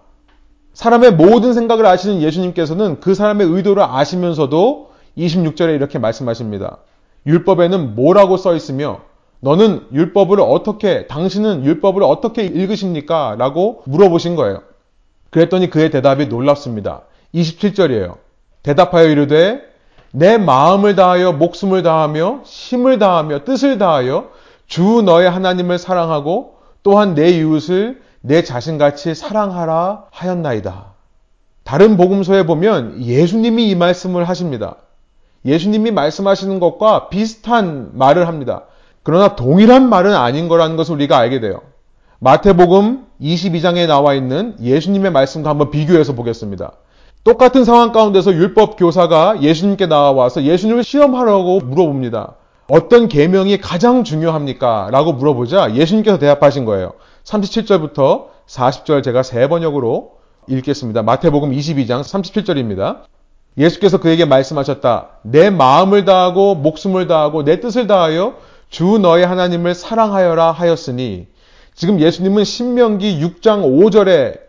사람의 0.73 1.13
모든 1.13 1.53
생각을 1.53 1.85
아시는 1.85 2.21
예수님께서는 2.21 2.99
그 2.99 3.13
사람의 3.13 3.47
의도를 3.47 3.83
아시면서도 3.83 4.89
26절에 5.17 5.75
이렇게 5.75 5.99
말씀하십니다. 5.99 6.77
율법에는 7.27 7.95
뭐라고 7.95 8.37
써 8.37 8.55
있으며 8.55 9.01
너는 9.39 9.87
율법을 9.91 10.39
어떻게, 10.39 11.05
당신은 11.07 11.65
율법을 11.65 12.01
어떻게 12.01 12.43
읽으십니까? 12.43 13.35
라고 13.37 13.83
물어보신 13.85 14.35
거예요. 14.35 14.63
그랬더니 15.29 15.69
그의 15.69 15.91
대답이 15.91 16.27
놀랍습니다. 16.27 17.01
27절이에요. 17.35 18.17
대답하여 18.63 19.09
이르되 19.09 19.61
내 20.11 20.37
마음을 20.37 20.95
다하여 20.95 21.33
목숨을 21.33 21.83
다하며 21.83 22.41
힘을 22.45 22.99
다하며 22.99 23.43
뜻을 23.43 23.77
다하여 23.77 24.29
주 24.67 25.01
너의 25.03 25.29
하나님을 25.29 25.77
사랑하고 25.77 26.52
또한 26.83 27.15
내 27.15 27.29
이웃을 27.29 28.01
내 28.21 28.43
자신같이 28.43 29.15
사랑하라 29.15 30.05
하였나이다. 30.11 30.93
다른 31.63 31.97
복음서에 31.97 32.45
보면 32.45 33.01
예수님이 33.01 33.69
이 33.69 33.75
말씀을 33.75 34.25
하십니다. 34.25 34.75
예수님이 35.45 35.91
말씀하시는 35.91 36.59
것과 36.59 37.09
비슷한 37.09 37.91
말을 37.93 38.27
합니다. 38.27 38.63
그러나 39.01 39.35
동일한 39.35 39.89
말은 39.89 40.13
아닌 40.15 40.47
거라는 40.47 40.77
것을 40.77 40.95
우리가 40.95 41.17
알게 41.17 41.39
돼요. 41.39 41.61
마태복음 42.19 43.05
22장에 43.21 43.87
나와 43.87 44.13
있는 44.13 44.55
예수님의 44.61 45.11
말씀과 45.11 45.49
한번 45.49 45.71
비교해서 45.71 46.13
보겠습니다. 46.13 46.73
똑같은 47.25 47.63
상황 47.63 47.91
가운데서 47.91 48.33
율법 48.33 48.77
교사가 48.77 49.41
예수님께 49.41 49.87
나와서 49.87 50.43
예수님을 50.43 50.83
시험하라고 50.83 51.59
물어봅니다. 51.59 52.35
어떤 52.67 53.07
계명이 53.07 53.57
가장 53.57 54.03
중요합니까? 54.03 54.89
라고 54.91 55.13
물어보자 55.13 55.75
예수님께서 55.75 56.17
대답하신 56.17 56.65
거예요. 56.65 56.93
37절부터 57.23 58.27
40절 58.47 59.03
제가 59.03 59.23
세 59.23 59.47
번역으로 59.47 60.13
읽겠습니다. 60.47 61.03
마태복음 61.03 61.51
22장 61.51 62.01
37절입니다. 62.01 63.01
예수께서 63.57 63.99
그에게 63.99 64.25
말씀하셨다. 64.25 65.19
내 65.23 65.49
마음을 65.49 66.05
다하고 66.05 66.55
목숨을 66.55 67.07
다하고 67.07 67.43
내 67.43 67.59
뜻을 67.59 67.87
다하여 67.87 68.35
주 68.69 68.97
너의 68.97 69.25
하나님을 69.27 69.75
사랑하여라 69.75 70.51
하였으니 70.51 71.27
지금 71.75 71.99
예수님은 71.99 72.43
신명기 72.43 73.19
6장 73.19 73.63
5절에 73.63 74.39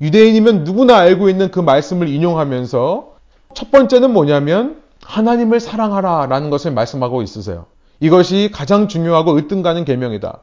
유대인이면 0.00 0.64
누구나 0.64 0.98
알고 0.98 1.28
있는 1.28 1.50
그 1.50 1.60
말씀을 1.60 2.08
인용하면서 2.08 3.14
첫 3.54 3.70
번째는 3.70 4.12
뭐냐면 4.12 4.82
하나님을 5.04 5.60
사랑하라 5.60 6.26
라는 6.26 6.50
것을 6.50 6.72
말씀하고 6.72 7.22
있으세요. 7.22 7.66
이것이 8.00 8.50
가장 8.52 8.88
중요하고 8.88 9.36
으뜸가는 9.36 9.84
계명이다. 9.84 10.40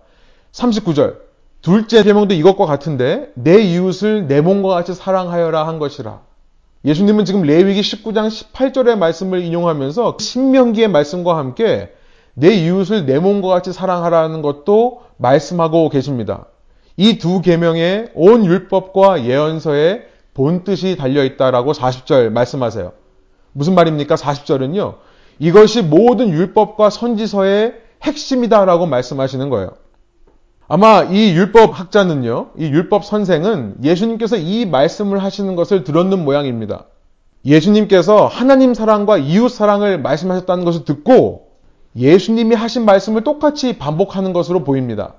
39절 0.53 1.17
둘째 1.61 2.03
계명도 2.03 2.33
이것과 2.33 2.65
같은데 2.65 3.31
내 3.35 3.61
이웃을 3.61 4.27
내 4.27 4.41
몸과 4.41 4.69
같이 4.69 4.93
사랑하여라 4.93 5.67
한 5.67 5.79
것이라. 5.79 6.21
예수님은 6.85 7.25
지금 7.25 7.43
레위기 7.43 7.81
19장 7.81 8.27
18절의 8.27 8.97
말씀을 8.97 9.43
인용하면서 9.43 10.17
신명기의 10.19 10.87
말씀과 10.87 11.37
함께 11.37 11.93
내 12.33 12.53
이웃을 12.55 13.05
내 13.05 13.19
몸과 13.19 13.49
같이 13.49 13.73
사랑하라는 13.73 14.41
것도 14.41 15.01
말씀하고 15.17 15.89
계십니다. 15.89 16.45
이 16.97 17.19
두 17.19 17.41
계명에 17.41 18.07
온 18.15 18.45
율법과 18.45 19.25
예언서에 19.25 20.03
본 20.33 20.63
뜻이 20.63 20.95
달려 20.97 21.23
있다라고 21.23 21.73
40절 21.73 22.29
말씀하세요. 22.29 22.93
무슨 23.53 23.75
말입니까? 23.75 24.15
40절은요. 24.15 24.95
이것이 25.39 25.81
모든 25.81 26.29
율법과 26.29 26.89
선지서의 26.89 27.73
핵심이다라고 28.03 28.85
말씀하시는 28.85 29.49
거예요. 29.49 29.71
아마 30.67 31.03
이 31.03 31.33
율법 31.33 31.77
학자는요, 31.77 32.51
이 32.57 32.65
율법 32.65 33.03
선생은 33.03 33.77
예수님께서 33.83 34.37
이 34.37 34.65
말씀을 34.65 35.21
하시는 35.21 35.55
것을 35.55 35.83
들었는 35.83 36.23
모양입니다. 36.23 36.85
예수님께서 37.43 38.27
하나님 38.27 38.73
사랑과 38.73 39.17
이웃 39.17 39.49
사랑을 39.49 39.99
말씀하셨다는 39.99 40.63
것을 40.63 40.85
듣고 40.85 41.49
예수님이 41.95 42.55
하신 42.55 42.85
말씀을 42.85 43.23
똑같이 43.23 43.77
반복하는 43.77 44.31
것으로 44.31 44.63
보입니다. 44.63 45.15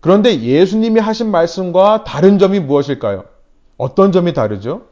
그런데 0.00 0.40
예수님이 0.40 1.00
하신 1.00 1.30
말씀과 1.30 2.04
다른 2.04 2.38
점이 2.38 2.60
무엇일까요? 2.60 3.24
어떤 3.76 4.12
점이 4.12 4.32
다르죠? 4.32 4.82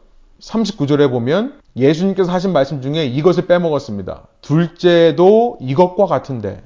39절에 0.40 1.10
보면 1.10 1.54
예수님께서 1.76 2.32
하신 2.32 2.52
말씀 2.52 2.80
중에 2.80 3.04
이것을 3.06 3.46
빼먹었습니다. 3.46 4.22
둘째도 4.40 5.58
이것과 5.60 6.06
같은데 6.06 6.62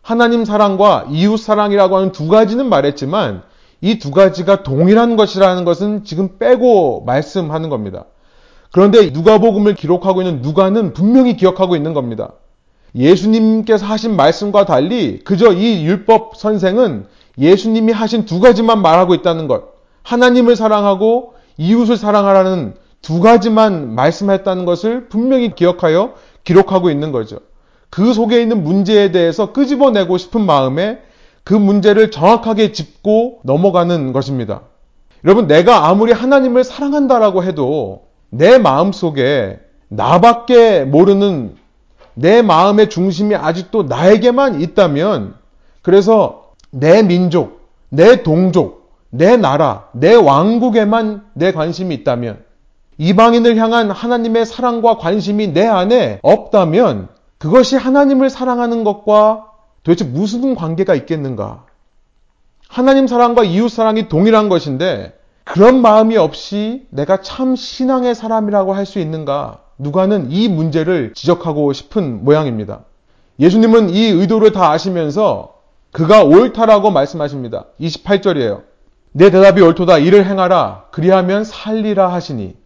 하나님 0.00 0.44
사랑과 0.44 1.06
이웃 1.10 1.36
사랑이라고 1.36 1.96
하는 1.96 2.12
두 2.12 2.28
가지는 2.28 2.68
말했지만 2.68 3.42
이 3.80 3.98
두 3.98 4.10
가지가 4.10 4.62
동일한 4.62 5.16
것이라는 5.16 5.64
것은 5.64 6.04
지금 6.04 6.38
빼고 6.38 7.02
말씀하는 7.04 7.68
겁니다. 7.68 8.06
그런데 8.72 9.10
누가복음을 9.10 9.74
기록하고 9.74 10.22
있는 10.22 10.40
누가는 10.40 10.94
분명히 10.94 11.36
기억하고 11.36 11.76
있는 11.76 11.92
겁니다. 11.92 12.32
예수님께서 12.94 13.84
하신 13.84 14.16
말씀과 14.16 14.64
달리 14.64 15.18
그저 15.20 15.52
이 15.52 15.84
율법 15.84 16.36
선생은 16.36 17.06
예수님이 17.38 17.92
하신 17.92 18.24
두 18.24 18.40
가지만 18.40 18.80
말하고 18.80 19.14
있다는 19.14 19.48
것. 19.48 19.74
하나님을 20.02 20.56
사랑하고 20.56 21.34
이웃을 21.58 21.96
사랑하라는 21.96 22.74
두 23.04 23.20
가지만 23.20 23.94
말씀했다는 23.94 24.64
것을 24.64 25.08
분명히 25.08 25.54
기억하여 25.54 26.14
기록하고 26.42 26.88
있는 26.88 27.12
거죠. 27.12 27.38
그 27.90 28.14
속에 28.14 28.40
있는 28.40 28.64
문제에 28.64 29.12
대해서 29.12 29.52
끄집어내고 29.52 30.16
싶은 30.16 30.40
마음에 30.40 31.00
그 31.44 31.52
문제를 31.52 32.10
정확하게 32.10 32.72
짚고 32.72 33.40
넘어가는 33.44 34.14
것입니다. 34.14 34.62
여러분, 35.22 35.46
내가 35.46 35.86
아무리 35.86 36.12
하나님을 36.12 36.64
사랑한다라고 36.64 37.44
해도 37.44 38.06
내 38.30 38.56
마음 38.56 38.90
속에 38.90 39.60
나밖에 39.88 40.84
모르는 40.84 41.56
내 42.14 42.40
마음의 42.40 42.88
중심이 42.88 43.34
아직도 43.34 43.82
나에게만 43.82 44.62
있다면 44.62 45.34
그래서 45.82 46.52
내 46.70 47.02
민족, 47.02 47.68
내 47.90 48.22
동족, 48.22 48.94
내 49.10 49.36
나라, 49.36 49.88
내 49.92 50.14
왕국에만 50.14 51.26
내 51.34 51.52
관심이 51.52 51.94
있다면 51.96 52.43
이방인을 52.98 53.56
향한 53.56 53.90
하나님의 53.90 54.46
사랑과 54.46 54.98
관심이 54.98 55.48
내 55.48 55.66
안에 55.66 56.20
없다면 56.22 57.08
그것이 57.38 57.76
하나님을 57.76 58.30
사랑하는 58.30 58.84
것과 58.84 59.46
도대체 59.82 60.04
무슨 60.04 60.54
관계가 60.54 60.94
있겠는가? 60.94 61.64
하나님 62.68 63.06
사랑과 63.06 63.44
이웃 63.44 63.68
사랑이 63.68 64.08
동일한 64.08 64.48
것인데 64.48 65.18
그런 65.44 65.82
마음이 65.82 66.16
없이 66.16 66.86
내가 66.90 67.20
참 67.20 67.54
신앙의 67.54 68.14
사람이라고 68.14 68.72
할 68.72 68.86
수 68.86 68.98
있는가? 68.98 69.60
누가는 69.78 70.30
이 70.30 70.48
문제를 70.48 71.12
지적하고 71.14 71.72
싶은 71.72 72.24
모양입니다. 72.24 72.80
예수님은 73.40 73.90
이 73.90 74.04
의도를 74.04 74.52
다 74.52 74.70
아시면서 74.70 75.54
그가 75.92 76.22
옳다라고 76.22 76.90
말씀하십니다. 76.90 77.66
28절이에요. 77.80 78.62
내 79.12 79.30
대답이 79.30 79.60
옳도다. 79.60 79.98
이를 79.98 80.24
행하라. 80.26 80.86
그리하면 80.92 81.44
살리라 81.44 82.12
하시니. 82.12 82.56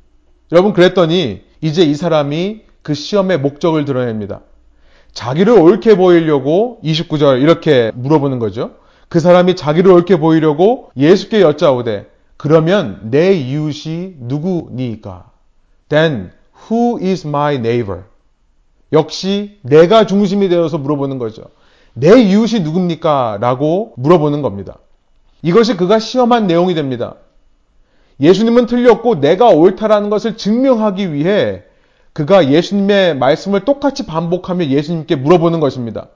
여러분 0.52 0.72
그랬더니 0.72 1.42
이제 1.60 1.82
이 1.82 1.94
사람이 1.94 2.62
그 2.82 2.94
시험의 2.94 3.40
목적을 3.40 3.84
드러냅니다. 3.84 4.40
자기를 5.12 5.52
옳게 5.52 5.96
보이려고 5.96 6.78
29절 6.84 7.42
이렇게 7.42 7.92
물어보는 7.94 8.38
거죠. 8.38 8.72
그 9.08 9.20
사람이 9.20 9.56
자기를 9.56 9.90
옳게 9.90 10.18
보이려고 10.18 10.90
예수께 10.96 11.40
여짜오되 11.40 12.06
그러면 12.36 13.00
내 13.10 13.32
이웃이 13.34 14.16
누구니까? 14.20 15.30
Then 15.88 16.30
who 16.70 16.98
is 17.02 17.26
my 17.26 17.56
neighbor? 17.56 18.04
역시 18.92 19.58
내가 19.62 20.06
중심이 20.06 20.48
되어서 20.48 20.78
물어보는 20.78 21.18
거죠. 21.18 21.44
내 21.94 22.20
이웃이 22.20 22.60
누굽니까? 22.60 23.38
라고 23.40 23.92
물어보는 23.96 24.40
겁니다. 24.42 24.78
이것이 25.42 25.76
그가 25.76 25.98
시험한 25.98 26.46
내용이 26.46 26.74
됩니다. 26.74 27.16
예수님은 28.20 28.66
틀렸고 28.66 29.20
내가 29.20 29.48
옳다라는 29.48 30.10
것을 30.10 30.36
증명하기 30.36 31.12
위해 31.12 31.62
그가 32.12 32.50
예수님의 32.50 33.16
말씀을 33.16 33.64
똑같이 33.64 34.06
반복하며 34.06 34.66
예수님께 34.66 35.16
물어보는 35.16 35.60
것입니다. 35.60 36.08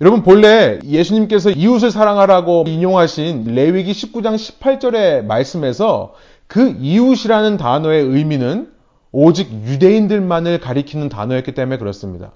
여러분 0.00 0.22
본래 0.22 0.78
예수님께서 0.84 1.50
이웃을 1.50 1.90
사랑하라고 1.90 2.64
인용하신 2.66 3.54
레위기 3.54 3.92
19장 3.92 4.34
18절의 4.34 5.24
말씀에서 5.24 6.14
그 6.48 6.76
이웃이라는 6.80 7.56
단어의 7.56 8.02
의미는 8.04 8.72
오직 9.12 9.50
유대인들만을 9.50 10.60
가리키는 10.60 11.08
단어였기 11.08 11.52
때문에 11.52 11.78
그렇습니다. 11.78 12.32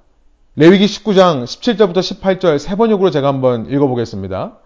레위기 0.56 0.86
19장 0.86 1.44
17절부터 1.44 1.98
18절 1.98 2.58
세 2.58 2.76
번역으로 2.76 3.10
제가 3.10 3.28
한번 3.28 3.70
읽어보겠습니다. 3.70 4.56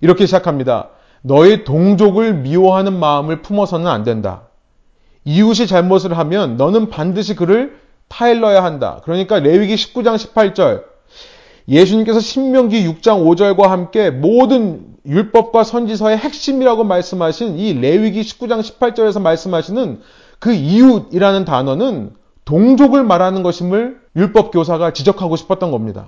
이렇게 0.00 0.26
시작합니다. 0.26 0.90
너의 1.22 1.64
동족을 1.64 2.34
미워하는 2.34 2.98
마음을 2.98 3.42
품어서는 3.42 3.86
안 3.86 4.04
된다. 4.04 4.42
이웃이 5.24 5.66
잘못을 5.66 6.16
하면 6.16 6.56
너는 6.56 6.88
반드시 6.88 7.34
그를 7.34 7.78
타일러야 8.08 8.62
한다. 8.62 9.00
그러니까 9.04 9.40
레위기 9.40 9.74
19장 9.74 10.16
18절 10.16 10.84
예수님께서 11.68 12.20
신명기 12.20 12.86
6장 12.86 13.24
5절과 13.24 13.66
함께 13.66 14.10
모든 14.10 14.94
율법과 15.04 15.64
선지서의 15.64 16.16
핵심이라고 16.16 16.84
말씀하신 16.84 17.58
이 17.58 17.74
레위기 17.74 18.22
19장 18.22 18.60
18절에서 18.60 19.20
말씀하시는 19.20 20.00
그 20.38 20.52
이웃이라는 20.52 21.44
단어는 21.44 22.12
동족을 22.44 23.02
말하는 23.02 23.42
것임을 23.42 24.00
율법 24.14 24.52
교사가 24.52 24.92
지적하고 24.92 25.34
싶었던 25.36 25.70
겁니다. 25.70 26.06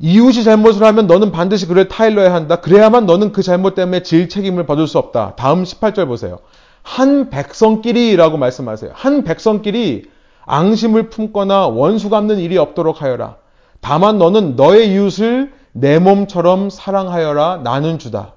이웃이 0.00 0.44
잘못을 0.44 0.82
하면 0.82 1.06
너는 1.06 1.30
반드시 1.30 1.66
그를 1.66 1.88
타일러야 1.88 2.32
한다. 2.32 2.56
그래야만 2.56 3.06
너는 3.06 3.32
그 3.32 3.42
잘못 3.42 3.74
때문에 3.74 4.02
질 4.02 4.28
책임을 4.28 4.64
받을 4.66 4.86
수 4.86 4.98
없다. 4.98 5.34
다음 5.36 5.62
18절 5.62 6.06
보세요. 6.06 6.38
한 6.82 7.28
백성끼리라고 7.28 8.38
말씀하세요. 8.38 8.92
한 8.94 9.24
백성끼리 9.24 10.04
앙심을 10.46 11.10
품거나 11.10 11.66
원수 11.68 12.08
갚는 12.08 12.38
일이 12.38 12.56
없도록 12.56 13.02
하여라. 13.02 13.36
다만 13.80 14.18
너는 14.18 14.56
너의 14.56 14.90
이웃을 14.92 15.52
내 15.72 15.98
몸처럼 15.98 16.70
사랑하여라. 16.70 17.60
나는 17.62 17.98
주다. 17.98 18.32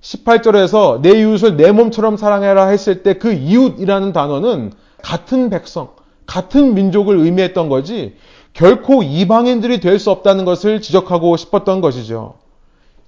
18절에서 0.00 1.02
내 1.02 1.20
이웃을 1.20 1.56
내 1.56 1.72
몸처럼 1.72 2.16
사랑해라 2.16 2.68
했을 2.68 3.02
때 3.02 3.14
그 3.14 3.32
이웃이라는 3.32 4.12
단어는 4.14 4.72
같은 5.02 5.50
백성, 5.50 5.90
같은 6.26 6.74
민족을 6.74 7.18
의미했던 7.18 7.68
거지 7.68 8.16
결코 8.52 9.02
이방인들이 9.02 9.80
될 9.80 9.98
수 9.98 10.10
없다는 10.10 10.44
것을 10.44 10.80
지적하고 10.80 11.36
싶었던 11.36 11.80
것이죠. 11.80 12.34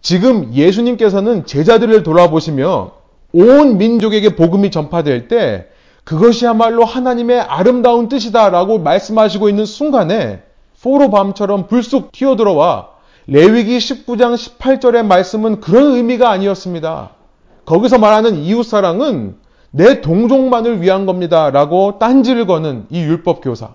지금 0.01 0.53
예수님께서는 0.53 1.47
제자들을 1.47 2.03
돌아보시며 2.03 2.93
온 3.33 3.79
민족에게 3.79 4.37
복음이 4.37 4.71
전파될 4.71 5.29
때 5.29 5.67
그것이야말로 6.05 6.85
하나님의 6.85 7.41
아름다운 7.41 8.09
뜻이다라고 8.09 8.79
말씀하시고 8.79 9.49
있는 9.49 9.65
순간에 9.65 10.43
포로밤처럼 10.83 11.69
불쑥 11.69 12.11
튀어들어와 12.13 12.89
레위기 13.29 13.79
19장 13.79 14.35
18절의 14.35 15.07
말씀은 15.07 15.61
그런 15.61 15.93
의미가 15.95 16.29
아니었습니다. 16.31 17.11
거기서 17.65 17.99
말하는 17.99 18.37
이웃사랑은 18.37 19.37
내 19.71 20.01
동족만을 20.01 20.83
위한 20.83 21.07
겁니다. 21.07 21.51
라고 21.51 21.99
딴지를 22.01 22.47
거는 22.47 22.87
이 22.91 23.01
율법 23.01 23.43
교사. 23.43 23.71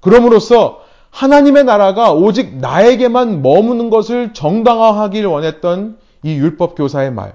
그럼으로써 0.00 0.80
하나님의 1.10 1.64
나라가 1.64 2.12
오직 2.12 2.56
나에게만 2.56 3.42
머무는 3.42 3.90
것을 3.90 4.32
정당화하길 4.34 5.26
원했던 5.26 5.98
이 6.22 6.34
율법 6.34 6.76
교사의 6.76 7.12
말. 7.12 7.34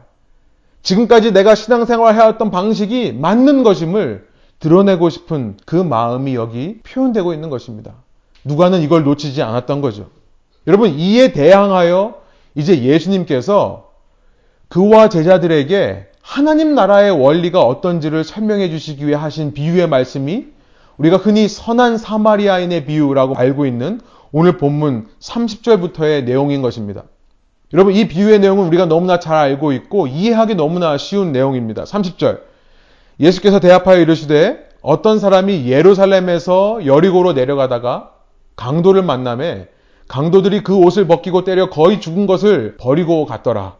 지금까지 0.81 1.31
내가 1.31 1.55
신앙생활 1.55 2.15
해왔던 2.15 2.51
방식이 2.51 3.13
맞는 3.13 3.63
것임을 3.63 4.27
드러내고 4.59 5.09
싶은 5.09 5.57
그 5.65 5.75
마음이 5.75 6.35
여기 6.35 6.79
표현되고 6.83 7.33
있는 7.33 7.49
것입니다. 7.49 7.93
누가는 8.45 8.81
이걸 8.81 9.03
놓치지 9.03 9.41
않았던 9.41 9.81
거죠. 9.81 10.09
여러분, 10.67 10.91
이에 10.91 11.33
대항하여 11.33 12.15
이제 12.55 12.81
예수님께서 12.83 13.91
그와 14.69 15.09
제자들에게 15.09 16.07
하나님 16.21 16.75
나라의 16.75 17.11
원리가 17.11 17.61
어떤지를 17.61 18.23
설명해 18.23 18.69
주시기 18.69 19.05
위해 19.05 19.15
하신 19.15 19.53
비유의 19.53 19.87
말씀이 19.87 20.47
우리가 20.97 21.17
흔히 21.17 21.47
선한 21.47 21.97
사마리아인의 21.97 22.85
비유라고 22.85 23.35
알고 23.35 23.65
있는 23.65 24.01
오늘 24.31 24.57
본문 24.57 25.07
30절부터의 25.19 26.23
내용인 26.23 26.61
것입니다. 26.61 27.03
여러분, 27.73 27.93
이 27.93 28.07
비유의 28.07 28.39
내용은 28.39 28.67
우리가 28.67 28.85
너무나 28.85 29.19
잘 29.19 29.35
알고 29.35 29.71
있고 29.73 30.07
이해하기 30.07 30.55
너무나 30.55 30.97
쉬운 30.97 31.31
내용입니다. 31.31 31.83
30절. 31.83 32.41
예수께서 33.19 33.59
대합하여 33.59 33.99
이르시되 33.99 34.69
어떤 34.81 35.17
사람이 35.17 35.67
예루살렘에서 35.67 36.85
여리고로 36.85 37.33
내려가다가 37.33 38.11
강도를 38.55 39.01
만남에 39.01 39.67
강도들이 40.07 40.61
그 40.61 40.75
옷을 40.75 41.07
벗기고 41.07 41.43
때려 41.43 41.69
거의 41.69 42.01
죽은 42.01 42.27
것을 42.27 42.77
버리고 42.77 43.25
갔더라. 43.25 43.77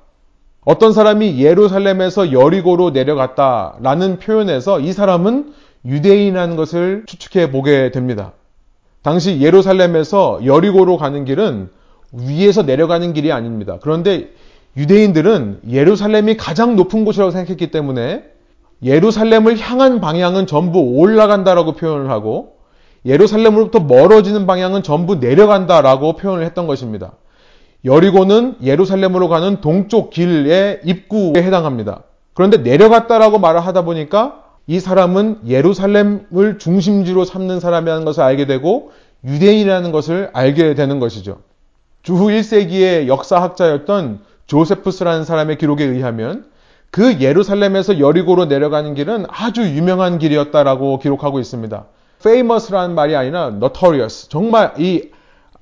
어떤 0.66 0.94
사람이 0.94 1.44
예루살렘에서 1.44 2.32
여리고로 2.32 2.92
내려갔다라는 2.92 4.20
표현에서 4.20 4.80
이 4.80 4.94
사람은 4.94 5.54
유대인이라는 5.86 6.56
것을 6.56 7.04
추측해 7.06 7.52
보게 7.52 7.92
됩니다. 7.92 8.34
당시 9.02 9.42
예루살렘에서 9.42 10.42
여리고로 10.46 10.98
가는 10.98 11.26
길은 11.26 11.70
위에서 12.14 12.64
내려가는 12.64 13.14
길이 13.14 13.32
아닙니다. 13.32 13.78
그런데 13.82 14.30
유대인들은 14.78 15.62
예루살렘이 15.70 16.38
가장 16.38 16.76
높은 16.76 17.06
곳이라고 17.06 17.32
생각했기 17.32 17.70
때문에 17.72 18.24
예루살렘을 18.84 19.58
향한 19.60 20.00
방향은 20.02 20.48
전부 20.48 20.80
올라간다라고 20.80 21.74
표현을 21.74 22.10
하고 22.10 22.58
예루살렘으로부터 23.06 23.80
멀어지는 23.80 24.48
방향은 24.48 24.84
전부 24.84 25.16
내려간다라고 25.16 26.16
표현을 26.16 26.46
했던 26.46 26.68
것입니다. 26.68 27.14
여리고는 27.86 28.56
예루살렘으로 28.64 29.28
가는 29.28 29.60
동쪽 29.60 30.10
길의 30.10 30.82
입구에 30.86 31.44
해당합니다. 31.44 32.04
그런데 32.34 32.58
내려갔다라고 32.58 33.40
말을 33.40 33.60
하다 33.60 33.84
보니까 33.84 34.43
이 34.68 34.80
사람은 34.80 35.42
예루살렘을 35.48 36.58
중심지로 36.60 37.26
삼는 37.26 37.60
사람이라는 37.60 38.06
것을 38.06 38.24
알게 38.24 38.46
되고 38.46 38.92
유대인이라는 39.26 39.92
것을 39.92 40.30
알게 40.34 40.76
되는 40.76 41.00
것이죠. 41.00 41.40
주후 42.02 42.28
1세기의 42.28 43.08
역사학자였던 43.08 44.20
조세프스라는 44.48 45.24
사람의 45.24 45.58
기록에 45.58 45.86
의하면 45.86 46.46
그 46.92 47.20
예루살렘에서 47.20 48.00
여리고로 48.00 48.46
내려가는 48.46 48.94
길은 48.94 49.26
아주 49.30 49.64
유명한 49.64 50.20
길이었다라고 50.20 51.00
기록하고 51.00 51.40
있습니다. 51.40 51.86
famous라는 52.20 52.96
말이 52.96 53.16
아니라 53.16 53.48
notorious. 53.48 54.30
정말 54.30 54.74
이 54.78 55.10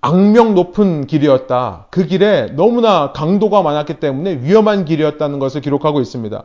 악명 0.02 0.56
높은 0.56 1.06
길이었다. 1.06 1.86
그 1.92 2.06
길에 2.06 2.48
너무나 2.56 3.12
강도가 3.12 3.62
많았기 3.62 4.00
때문에 4.00 4.42
위험한 4.42 4.86
길이었다는 4.86 5.40
것을 5.40 5.62
기록하고 5.62 6.02
있습니다. 6.02 6.44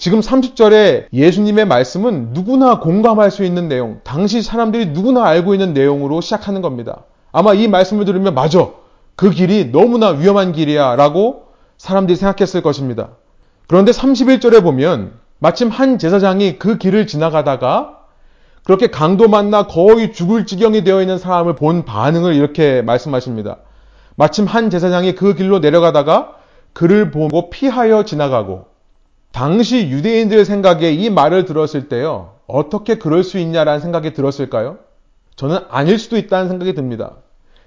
지금 0.00 0.20
30절에 0.20 1.08
예수님의 1.12 1.66
말씀은 1.66 2.30
누구나 2.32 2.80
공감할 2.80 3.30
수 3.30 3.44
있는 3.44 3.68
내용, 3.68 4.00
당시 4.02 4.40
사람들이 4.40 4.86
누구나 4.86 5.26
알고 5.26 5.52
있는 5.52 5.74
내용으로 5.74 6.22
시작하는 6.22 6.62
겁니다. 6.62 7.04
아마 7.32 7.52
이 7.52 7.68
말씀을 7.68 8.06
들으면 8.06 8.32
맞아. 8.32 8.70
그 9.14 9.28
길이 9.28 9.70
너무나 9.70 10.08
위험한 10.08 10.52
길이야 10.52 10.96
라고 10.96 11.48
사람들이 11.76 12.16
생각했을 12.16 12.62
것입니다. 12.62 13.10
그런데 13.66 13.92
31절에 13.92 14.62
보면 14.62 15.12
마침 15.38 15.68
한 15.68 15.98
제사장이 15.98 16.58
그 16.58 16.78
길을 16.78 17.06
지나가다가 17.06 17.98
그렇게 18.64 18.86
강도 18.86 19.28
만나 19.28 19.66
거의 19.66 20.14
죽을 20.14 20.46
지경이 20.46 20.82
되어 20.82 21.02
있는 21.02 21.18
사람을 21.18 21.56
본 21.56 21.84
반응을 21.84 22.34
이렇게 22.34 22.80
말씀하십니다. 22.80 23.58
마침 24.16 24.46
한 24.46 24.70
제사장이 24.70 25.14
그 25.14 25.34
길로 25.34 25.58
내려가다가 25.58 26.36
그를 26.72 27.10
보고 27.10 27.50
피하여 27.50 28.06
지나가고 28.06 28.69
당시 29.32 29.88
유대인들의 29.88 30.44
생각에 30.44 30.92
이 30.92 31.10
말을 31.10 31.44
들었을 31.44 31.88
때요. 31.88 32.34
어떻게 32.46 32.96
그럴 32.96 33.22
수 33.22 33.38
있냐라는 33.38 33.80
생각이 33.80 34.12
들었을까요? 34.12 34.78
저는 35.36 35.58
아닐 35.70 35.98
수도 35.98 36.16
있다는 36.16 36.48
생각이 36.48 36.74
듭니다. 36.74 37.12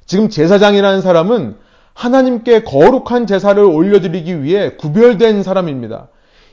지금 0.05 0.29
제사장이라는 0.29 1.01
사람은 1.01 1.55
하나님께 1.93 2.63
거룩한 2.63 3.27
제사를 3.27 3.61
올려드리기 3.63 4.43
위해 4.43 4.71
구별된 4.77 5.43
사람입니다. 5.43 6.07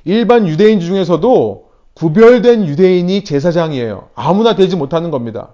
일반 0.04 0.46
유대인 0.46 0.80
중에서도 0.80 1.70
구별된 1.94 2.66
유대인이 2.66 3.24
제사장이에요. 3.24 4.08
아무나 4.14 4.54
되지 4.54 4.76
못하는 4.76 5.10
겁니다. 5.10 5.48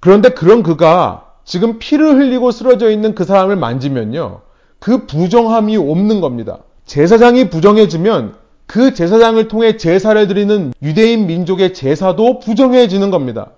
그런데 0.00 0.30
그런 0.30 0.62
그가 0.62 1.32
지금 1.44 1.78
피를 1.78 2.16
흘리고 2.16 2.50
쓰러져 2.50 2.90
있는 2.90 3.14
그 3.14 3.24
사람을 3.24 3.56
만지면요. 3.56 4.42
그 4.78 5.06
부정함이 5.06 5.76
없는 5.76 6.20
겁니다. 6.20 6.58
제사장이 6.86 7.50
부정해지면 7.50 8.41
그 8.72 8.94
제사장을 8.94 9.48
통해 9.48 9.76
제사를 9.76 10.26
드리는 10.28 10.72
유대인 10.80 11.26
민족의 11.26 11.74
제사도 11.74 12.38
부정해지는 12.38 13.10
겁니다. 13.10 13.50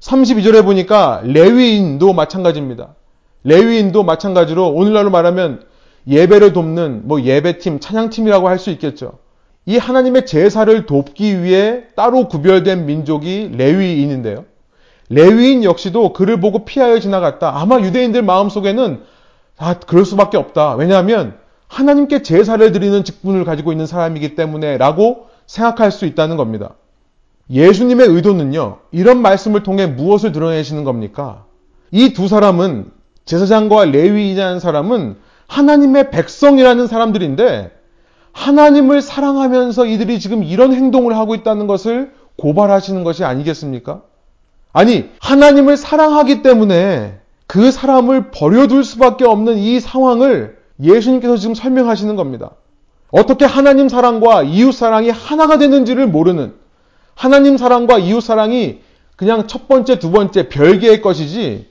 32절에 0.00 0.64
보니까 0.64 1.20
레위인도 1.24 2.14
마찬가지입니다. 2.14 2.94
레위인도 3.44 4.02
마찬가지로 4.02 4.70
오늘날로 4.70 5.10
말하면 5.10 5.64
예배를 6.08 6.54
돕는 6.54 7.02
뭐 7.04 7.20
예배팀, 7.20 7.80
찬양팀이라고 7.80 8.48
할 8.48 8.58
수 8.58 8.70
있겠죠. 8.70 9.18
이 9.66 9.76
하나님의 9.76 10.24
제사를 10.24 10.86
돕기 10.86 11.42
위해 11.42 11.82
따로 11.94 12.26
구별된 12.26 12.86
민족이 12.86 13.50
레위인인데요. 13.58 14.46
레위인 15.10 15.64
역시도 15.64 16.14
그를 16.14 16.40
보고 16.40 16.64
피하여 16.64 16.98
지나갔다. 16.98 17.60
아마 17.60 17.78
유대인들 17.80 18.22
마음속에는 18.22 19.02
아, 19.58 19.74
그럴 19.80 20.06
수밖에 20.06 20.38
없다. 20.38 20.76
왜냐하면 20.76 21.44
하나님께 21.68 22.22
제사를 22.22 22.72
드리는 22.72 23.04
직분을 23.04 23.44
가지고 23.44 23.72
있는 23.72 23.86
사람이기 23.86 24.34
때문에 24.34 24.78
라고 24.78 25.26
생각할 25.46 25.90
수 25.92 26.06
있다는 26.06 26.36
겁니다. 26.36 26.74
예수님의 27.50 28.08
의도는요, 28.08 28.78
이런 28.90 29.22
말씀을 29.22 29.62
통해 29.62 29.86
무엇을 29.86 30.32
드러내시는 30.32 30.84
겁니까? 30.84 31.44
이 31.92 32.12
두 32.12 32.28
사람은 32.28 32.90
제사장과 33.24 33.86
레위인이라는 33.86 34.60
사람은 34.60 35.16
하나님의 35.46 36.10
백성이라는 36.10 36.86
사람들인데 36.86 37.70
하나님을 38.32 39.00
사랑하면서 39.00 39.86
이들이 39.86 40.20
지금 40.20 40.42
이런 40.42 40.72
행동을 40.72 41.16
하고 41.16 41.34
있다는 41.34 41.66
것을 41.66 42.12
고발하시는 42.36 43.02
것이 43.04 43.24
아니겠습니까? 43.24 44.02
아니, 44.72 45.08
하나님을 45.20 45.76
사랑하기 45.76 46.42
때문에 46.42 47.18
그 47.46 47.70
사람을 47.70 48.30
버려둘 48.30 48.84
수밖에 48.84 49.24
없는 49.24 49.56
이 49.56 49.80
상황을 49.80 50.58
예수님께서 50.82 51.36
지금 51.36 51.54
설명하시는 51.54 52.16
겁니다. 52.16 52.52
어떻게 53.10 53.44
하나님 53.44 53.88
사랑과 53.88 54.42
이웃 54.42 54.72
사랑이 54.72 55.10
하나가 55.10 55.58
되는지를 55.58 56.06
모르는 56.06 56.54
하나님 57.14 57.56
사랑과 57.56 57.98
이웃 57.98 58.20
사랑이 58.20 58.80
그냥 59.16 59.46
첫 59.46 59.68
번째, 59.68 59.98
두 59.98 60.10
번째 60.10 60.48
별개의 60.48 61.00
것이지 61.00 61.68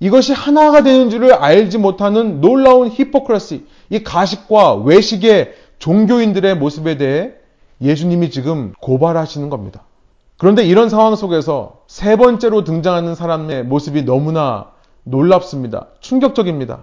이것이 0.00 0.32
하나가 0.32 0.82
되는 0.82 1.10
줄을 1.10 1.32
알지 1.32 1.78
못하는 1.78 2.40
놀라운 2.40 2.88
히포크라시, 2.88 3.66
이 3.88 4.02
가식과 4.02 4.74
외식의 4.74 5.54
종교인들의 5.78 6.56
모습에 6.56 6.96
대해 6.96 7.32
예수님이 7.80 8.30
지금 8.30 8.72
고발하시는 8.80 9.48
겁니다. 9.48 9.84
그런데 10.38 10.64
이런 10.64 10.88
상황 10.88 11.14
속에서 11.14 11.82
세 11.86 12.16
번째로 12.16 12.64
등장하는 12.64 13.14
사람의 13.14 13.64
모습이 13.64 14.02
너무나 14.02 14.72
놀랍습니다. 15.04 15.86
충격적입니다. 16.00 16.80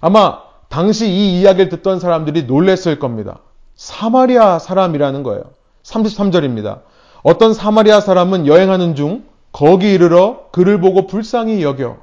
아마 0.00 0.49
당시 0.70 1.10
이 1.10 1.40
이야기를 1.40 1.68
듣던 1.68 1.98
사람들이 1.98 2.44
놀랬을 2.44 3.00
겁니다. 3.00 3.40
사마리아 3.74 4.60
사람이라는 4.60 5.24
거예요. 5.24 5.42
33절입니다. 5.82 6.82
어떤 7.24 7.52
사마리아 7.52 8.00
사람은 8.00 8.46
여행하는 8.46 8.94
중 8.94 9.24
거기 9.50 9.92
이르러 9.92 10.44
그를 10.52 10.80
보고 10.80 11.08
불쌍히 11.08 11.64
여겨. 11.64 11.98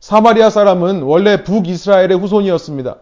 사마리아 0.00 0.50
사람은 0.50 1.02
원래 1.02 1.44
북이스라엘의 1.44 2.18
후손이었습니다. 2.18 2.96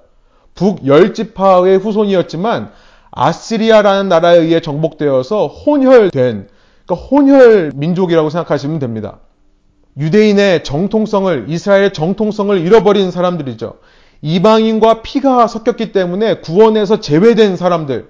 북열지파의 0.54 1.78
후손이었지만 1.78 2.70
아시리아라는 3.12 4.10
나라에 4.10 4.40
의해 4.40 4.60
정복되어서 4.60 5.46
혼혈된 5.46 6.48
그러니까 6.84 7.06
혼혈 7.06 7.72
민족이라고 7.74 8.28
생각하시면 8.28 8.78
됩니다. 8.78 9.20
유대인의 9.96 10.64
정통성을 10.64 11.46
이스라엘의 11.48 11.94
정통성을 11.94 12.58
잃어버린 12.58 13.10
사람들이죠. 13.10 13.78
이방인과 14.24 15.02
피가 15.02 15.46
섞였기 15.46 15.92
때문에 15.92 16.38
구원에서 16.38 16.98
제외된 16.98 17.56
사람들. 17.56 18.08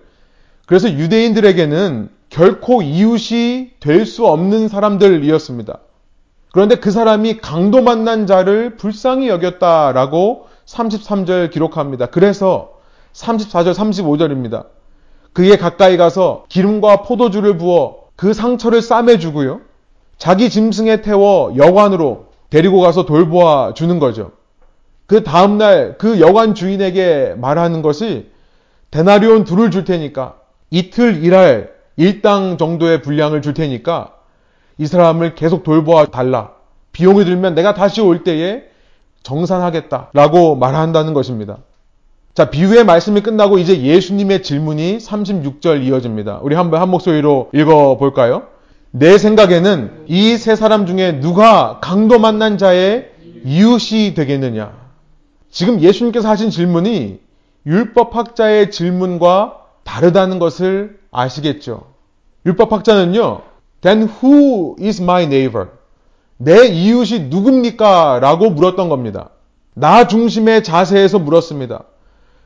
그래서 0.64 0.88
유대인들에게는 0.88 2.08
결코 2.30 2.82
이웃이 2.82 3.72
될 3.80 4.06
수 4.06 4.24
없는 4.24 4.68
사람들이었습니다. 4.68 5.80
그런데 6.52 6.76
그 6.76 6.92
사람이 6.92 7.38
강도 7.38 7.82
만난 7.82 8.28
자를 8.28 8.76
불쌍히 8.76 9.28
여겼다라고 9.28 10.46
33절 10.66 11.50
기록합니다. 11.50 12.06
그래서 12.06 12.74
34절, 13.12 13.74
35절입니다. 13.74 14.66
그에 15.32 15.56
가까이 15.56 15.96
가서 15.96 16.44
기름과 16.48 17.02
포도주를 17.02 17.58
부어 17.58 18.04
그 18.14 18.32
상처를 18.32 18.82
싸매주고요. 18.82 19.62
자기 20.16 20.48
짐승에 20.48 21.02
태워 21.02 21.52
여관으로 21.56 22.26
데리고 22.50 22.80
가서 22.80 23.04
돌보아 23.04 23.74
주는 23.74 23.98
거죠. 23.98 24.30
그 25.06 25.22
다음날 25.22 25.96
그 25.98 26.20
여관 26.20 26.54
주인에게 26.54 27.34
말하는 27.36 27.82
것이 27.82 28.30
데나리온 28.90 29.44
둘을 29.44 29.70
줄 29.70 29.84
테니까 29.84 30.36
이틀 30.70 31.22
일할 31.22 31.72
일당 31.96 32.56
정도의 32.58 33.02
분량을 33.02 33.42
줄 33.42 33.54
테니까 33.54 34.14
이 34.78 34.86
사람을 34.86 35.34
계속 35.34 35.62
돌보아 35.62 36.06
달라. 36.06 36.52
비용이 36.92 37.24
들면 37.24 37.54
내가 37.54 37.74
다시 37.74 38.00
올 38.00 38.24
때에 38.24 38.64
정산하겠다 39.22 40.10
라고 40.12 40.54
말한다는 40.56 41.14
것입니다. 41.14 41.58
자, 42.34 42.50
비유의 42.50 42.84
말씀이 42.84 43.20
끝나고 43.20 43.58
이제 43.58 43.80
예수님의 43.80 44.42
질문이 44.42 44.98
36절 44.98 45.84
이어집니다. 45.84 46.40
우리 46.42 46.56
한번 46.56 46.80
한 46.80 46.88
목소리로 46.88 47.50
읽어 47.52 47.96
볼까요? 47.96 48.44
내 48.90 49.18
생각에는 49.18 50.04
이 50.08 50.36
세 50.36 50.56
사람 50.56 50.86
중에 50.86 51.20
누가 51.20 51.78
강도 51.80 52.18
만난 52.18 52.58
자의 52.58 53.10
이웃이 53.44 54.14
되겠느냐? 54.14 54.83
지금 55.54 55.80
예수님께서 55.80 56.28
하신 56.28 56.50
질문이 56.50 57.20
율법학자의 57.64 58.72
질문과 58.72 59.60
다르다는 59.84 60.40
것을 60.40 60.98
아시겠죠? 61.12 61.84
율법학자는요, 62.44 63.40
then 63.80 64.08
who 64.20 64.74
is 64.82 65.00
my 65.00 65.22
neighbor? 65.22 65.68
내 66.38 66.66
이웃이 66.66 67.28
누굽니까? 67.30 68.18
라고 68.20 68.50
물었던 68.50 68.88
겁니다. 68.88 69.30
나 69.74 70.08
중심의 70.08 70.64
자세에서 70.64 71.20
물었습니다. 71.20 71.84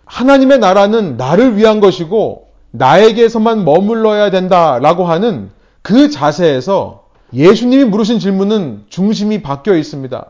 하나님의 0.05 0.59
나라는 0.59 1.17
나를 1.17 1.57
위한 1.57 1.81
것이고 1.81 2.49
나에게서만 2.73 3.65
머물러야 3.65 4.31
된다 4.31 4.79
라고 4.81 5.07
하는 5.07 5.51
그 5.81 6.11
자세에서 6.11 7.07
예수님이 7.33 7.85
물으신 7.85 8.19
질문은 8.19 8.85
중심이 8.91 9.41
바뀌어 9.41 9.77
있습니다. 9.77 10.27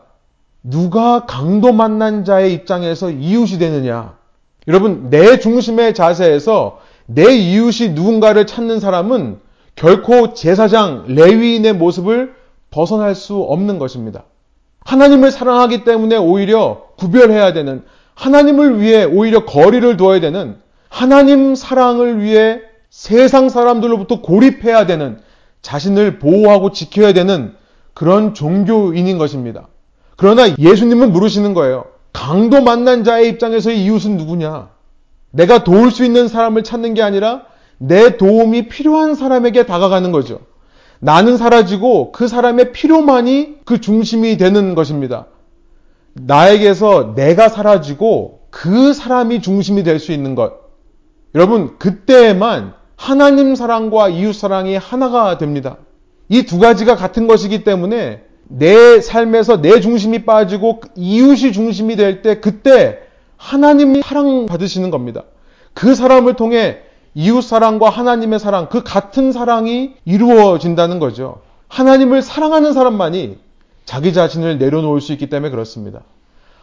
누가 0.63 1.25
강도 1.25 1.71
만난 1.71 2.25
자의 2.25 2.53
입장에서 2.53 3.11
이웃이 3.11 3.59
되느냐? 3.59 4.17
여러분, 4.67 5.09
내 5.09 5.39
중심의 5.39 5.93
자세에서 5.93 6.79
내 7.05 7.33
이웃이 7.33 7.91
누군가를 7.91 8.45
찾는 8.45 8.79
사람은 8.79 9.39
결코 9.75 10.33
제사장, 10.33 11.05
레위인의 11.07 11.73
모습을 11.73 12.35
벗어날 12.71 13.15
수 13.15 13.37
없는 13.37 13.79
것입니다. 13.79 14.25
하나님을 14.81 15.31
사랑하기 15.31 15.85
때문에 15.85 16.17
오히려 16.17 16.83
구별해야 16.97 17.53
되는, 17.53 17.83
하나님을 18.15 18.81
위해 18.81 19.05
오히려 19.05 19.45
거리를 19.45 19.95
두어야 19.95 20.19
되는, 20.19 20.57
하나님 20.89 21.55
사랑을 21.55 22.21
위해 22.21 22.59
세상 22.89 23.47
사람들로부터 23.47 24.21
고립해야 24.21 24.85
되는, 24.85 25.19
자신을 25.61 26.19
보호하고 26.19 26.71
지켜야 26.71 27.13
되는 27.13 27.55
그런 27.93 28.33
종교인인 28.33 29.17
것입니다. 29.17 29.68
그러나 30.19 30.49
예수님은 30.57 31.13
물으시는 31.13 31.53
거예요. 31.53 31.85
강도 32.11 32.61
만난 32.61 33.05
자의 33.05 33.29
입장에서의 33.29 33.81
이웃은 33.85 34.17
누구냐? 34.17 34.67
내가 35.31 35.63
도울 35.63 35.91
수 35.91 36.03
있는 36.03 36.27
사람을 36.27 36.63
찾는 36.65 36.93
게 36.93 37.01
아니라 37.01 37.43
내 37.77 38.17
도움이 38.17 38.67
필요한 38.67 39.15
사람에게 39.15 39.65
다가가는 39.65 40.11
거죠. 40.11 40.41
나는 40.99 41.37
사라지고 41.37 42.11
그 42.11 42.27
사람의 42.27 42.73
필요만이 42.73 43.59
그 43.63 43.79
중심이 43.79 44.35
되는 44.35 44.75
것입니다. 44.75 45.27
나에게서 46.15 47.13
내가 47.15 47.47
사라지고 47.47 48.41
그 48.49 48.91
사람이 48.93 49.41
중심이 49.41 49.83
될 49.83 49.99
수 49.99 50.11
있는 50.11 50.35
것. 50.35 50.51
여러분, 51.33 51.77
그때에만 51.77 52.73
하나님 52.97 53.55
사랑과 53.55 54.09
이웃 54.09 54.33
사랑이 54.33 54.75
하나가 54.75 55.37
됩니다. 55.37 55.77
이 56.27 56.43
두 56.43 56.59
가지가 56.59 56.97
같은 56.97 57.25
것이기 57.27 57.63
때문에 57.63 58.23
내 58.49 58.99
삶에서 58.99 59.61
내 59.61 59.79
중심이 59.79 60.25
빠지고 60.25 60.81
이웃이 60.95 61.53
중심이 61.53 61.95
될 61.95 62.21
때 62.21 62.39
그때 62.39 62.99
하나님이 63.37 64.01
사랑 64.03 64.47
받으시는 64.47 64.89
겁니다. 64.89 65.23
그 65.73 65.95
사람을 65.95 66.35
통해 66.35 66.79
이웃 67.13 67.41
사랑과 67.41 67.89
하나님의 67.89 68.39
사랑, 68.39 68.67
그 68.69 68.83
같은 68.83 69.31
사랑이 69.31 69.93
이루어진다는 70.03 70.99
거죠. 70.99 71.41
하나님을 71.67 72.21
사랑하는 72.21 72.73
사람만이 72.73 73.37
자기 73.85 74.13
자신을 74.13 74.57
내려놓을 74.57 74.99
수 74.99 75.13
있기 75.13 75.29
때문에 75.29 75.51
그렇습니다. 75.51 76.01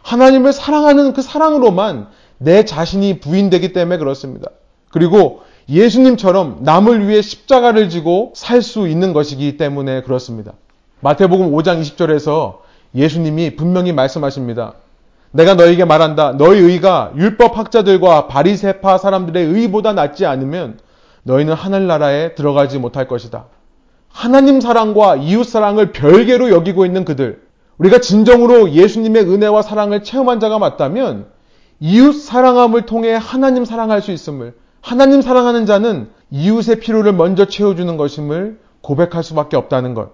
하나님을 0.03 0.53
사랑하는 0.53 1.13
그 1.13 1.21
사랑으로만 1.21 2.07
내 2.37 2.65
자신이 2.65 3.19
부인되기 3.19 3.73
때문에 3.73 3.97
그렇습니다. 3.97 4.51
그리고 4.89 5.41
예수님처럼 5.69 6.59
남을 6.61 7.07
위해 7.07 7.21
십자가를 7.21 7.89
지고 7.89 8.31
살 8.35 8.61
수 8.61 8.87
있는 8.87 9.13
것이기 9.13 9.57
때문에 9.57 10.01
그렇습니다. 10.03 10.53
마태복음 10.99 11.51
5장 11.51 11.79
20절에서 11.81 12.57
예수님이 12.95 13.55
분명히 13.55 13.93
말씀하십니다. 13.93 14.73
내가 15.31 15.53
너에게 15.53 15.85
말한다. 15.85 16.33
너희 16.37 16.59
의가 16.59 17.11
율법 17.15 17.57
학자들과 17.57 18.27
바리세파 18.27 18.97
사람들의 18.97 19.45
의보다 19.45 19.93
낫지 19.93 20.25
않으면 20.25 20.79
너희는 21.23 21.53
하늘나라에 21.53 22.35
들어가지 22.35 22.79
못할 22.79 23.07
것이다. 23.07 23.45
하나님 24.09 24.61
사랑과 24.61 25.15
이웃 25.17 25.43
사랑을 25.43 25.91
별개로 25.91 26.49
여기고 26.49 26.85
있는 26.85 27.05
그들. 27.05 27.41
우리가 27.77 27.99
진정으로 27.99 28.71
예수님의 28.71 29.23
은혜와 29.23 29.61
사랑을 29.61 30.01
체험한 30.01 30.39
자가 30.39 30.57
맞다면 30.57 31.27
이웃 31.79 32.13
사랑함을 32.13 32.87
통해 32.87 33.13
하나님 33.13 33.65
사랑할 33.65 34.01
수 34.01 34.11
있음을 34.11 34.55
하나님 34.81 35.21
사랑하는 35.21 35.67
자는 35.67 36.09
이웃의 36.31 36.79
필요를 36.79 37.13
먼저 37.13 37.45
채워주는 37.45 37.95
것임을 37.97 38.59
고백할 38.81 39.23
수밖에 39.23 39.57
없다는 39.57 39.93
것. 39.93 40.11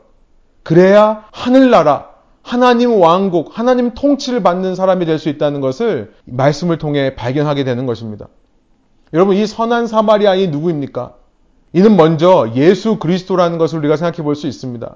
그래야 0.63 1.25
하늘나라, 1.31 2.09
하나님 2.41 2.99
왕국, 2.99 3.57
하나님 3.57 3.93
통치를 3.93 4.43
받는 4.43 4.75
사람이 4.75 5.05
될 5.05 5.19
수 5.19 5.29
있다는 5.29 5.61
것을 5.61 6.13
말씀을 6.25 6.77
통해 6.77 7.15
발견하게 7.15 7.63
되는 7.63 7.85
것입니다. 7.85 8.27
여러분, 9.13 9.35
이 9.35 9.45
선한 9.45 9.87
사마리아인이 9.87 10.47
누구입니까? 10.47 11.13
이는 11.73 11.95
먼저 11.95 12.51
예수 12.55 12.97
그리스도라는 12.97 13.57
것을 13.57 13.79
우리가 13.79 13.95
생각해 13.97 14.23
볼 14.23 14.35
수 14.35 14.47
있습니다. 14.47 14.95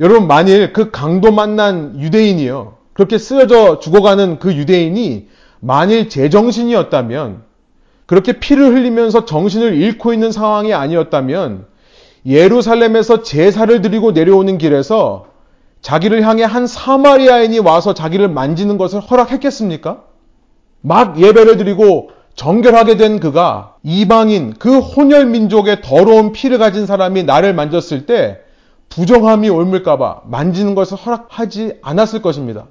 여러분, 0.00 0.26
만일 0.28 0.72
그 0.72 0.90
강도 0.90 1.32
만난 1.32 1.98
유대인이요. 2.00 2.76
그렇게 2.92 3.18
쓰여져 3.18 3.78
죽어가는 3.80 4.38
그 4.38 4.54
유대인이 4.54 5.28
만일 5.60 6.08
제정신이었다면 6.08 7.42
그렇게 8.06 8.38
피를 8.40 8.74
흘리면서 8.74 9.24
정신을 9.24 9.74
잃고 9.74 10.12
있는 10.12 10.32
상황이 10.32 10.72
아니었다면 10.72 11.66
예루살렘에서 12.26 13.22
제사를 13.22 13.80
드리고 13.80 14.12
내려오는 14.12 14.58
길에서 14.58 15.26
자기를 15.80 16.22
향해 16.22 16.42
한 16.42 16.66
사마리아인이 16.66 17.58
와서 17.60 17.94
자기를 17.94 18.28
만지는 18.28 18.78
것을 18.78 19.00
허락했겠습니까? 19.00 20.02
막 20.80 21.20
예배를 21.20 21.56
드리고 21.56 22.10
정결하게 22.34 22.96
된 22.96 23.18
그가 23.20 23.74
이방인 23.82 24.54
그 24.58 24.78
혼혈 24.78 25.26
민족의 25.26 25.82
더러운 25.82 26.32
피를 26.32 26.58
가진 26.58 26.86
사람이 26.86 27.24
나를 27.24 27.52
만졌을 27.54 28.06
때 28.06 28.38
부정함이 28.88 29.48
옮을까봐 29.48 30.22
만지는 30.26 30.74
것을 30.74 30.96
허락하지 30.96 31.78
않았을 31.82 32.22
것입니다. 32.22 32.66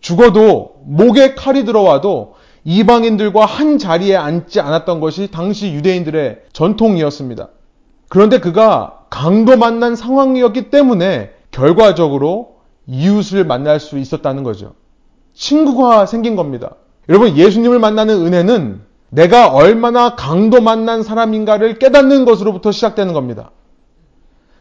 죽어도 0.00 0.76
목에 0.84 1.34
칼이 1.34 1.64
들어와도 1.64 2.34
이방인들과 2.64 3.46
한 3.46 3.78
자리에 3.78 4.14
앉지 4.14 4.60
않았던 4.60 5.00
것이 5.00 5.30
당시 5.30 5.72
유대인들의 5.72 6.42
전통이었습니다. 6.52 7.48
그런데 8.08 8.40
그가 8.40 9.04
강도 9.10 9.56
만난 9.56 9.96
상황이었기 9.96 10.70
때문에 10.70 11.32
결과적으로 11.50 12.56
이웃을 12.86 13.44
만날 13.44 13.80
수 13.80 13.98
있었다는 13.98 14.42
거죠. 14.42 14.74
친구가 15.34 16.06
생긴 16.06 16.36
겁니다. 16.36 16.76
여러분, 17.08 17.36
예수님을 17.36 17.78
만나는 17.78 18.26
은혜는 18.26 18.80
내가 19.10 19.48
얼마나 19.48 20.14
강도 20.16 20.60
만난 20.60 21.02
사람인가를 21.02 21.78
깨닫는 21.78 22.24
것으로부터 22.24 22.72
시작되는 22.72 23.14
겁니다. 23.14 23.50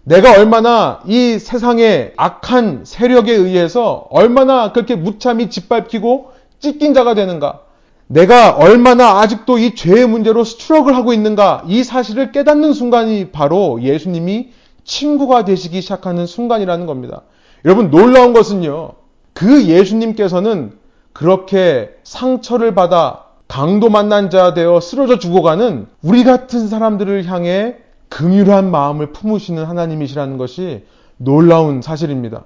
내가 0.03 0.31
얼마나 0.31 1.01
이 1.05 1.37
세상의 1.37 2.13
악한 2.15 2.83
세력에 2.85 3.33
의해서 3.33 4.07
얼마나 4.09 4.71
그렇게 4.71 4.95
무참히 4.95 5.49
짓밟히고 5.49 6.31
찢긴 6.59 6.93
자가 6.93 7.13
되는가. 7.13 7.66
내가 8.07 8.51
얼마나 8.51 9.19
아직도 9.19 9.57
이 9.57 9.75
죄의 9.75 10.07
문제로 10.07 10.43
스트럭을 10.43 10.95
하고 10.95 11.13
있는가. 11.13 11.63
이 11.67 11.83
사실을 11.83 12.31
깨닫는 12.31 12.73
순간이 12.73 13.31
바로 13.31 13.81
예수님이 13.81 14.51
친구가 14.85 15.43
되시기 15.45 15.81
시작하는 15.81 16.25
순간이라는 16.25 16.85
겁니다. 16.85 17.23
여러분 17.65 17.91
놀라운 17.91 18.33
것은요. 18.33 18.93
그 19.33 19.65
예수님께서는 19.65 20.73
그렇게 21.11 21.91
상처를 22.03 22.73
받아 22.73 23.25
강도 23.47 23.89
만난 23.89 24.29
자 24.29 24.53
되어 24.53 24.79
쓰러져 24.79 25.19
죽어가는 25.19 25.87
우리 26.01 26.23
같은 26.23 26.67
사람들을 26.67 27.25
향해 27.25 27.75
긍휼한 28.09 28.71
마음을 28.71 29.11
품으시는 29.11 29.65
하나님이시라는 29.65 30.37
것이 30.37 30.85
놀라운 31.17 31.81
사실입니다. 31.81 32.45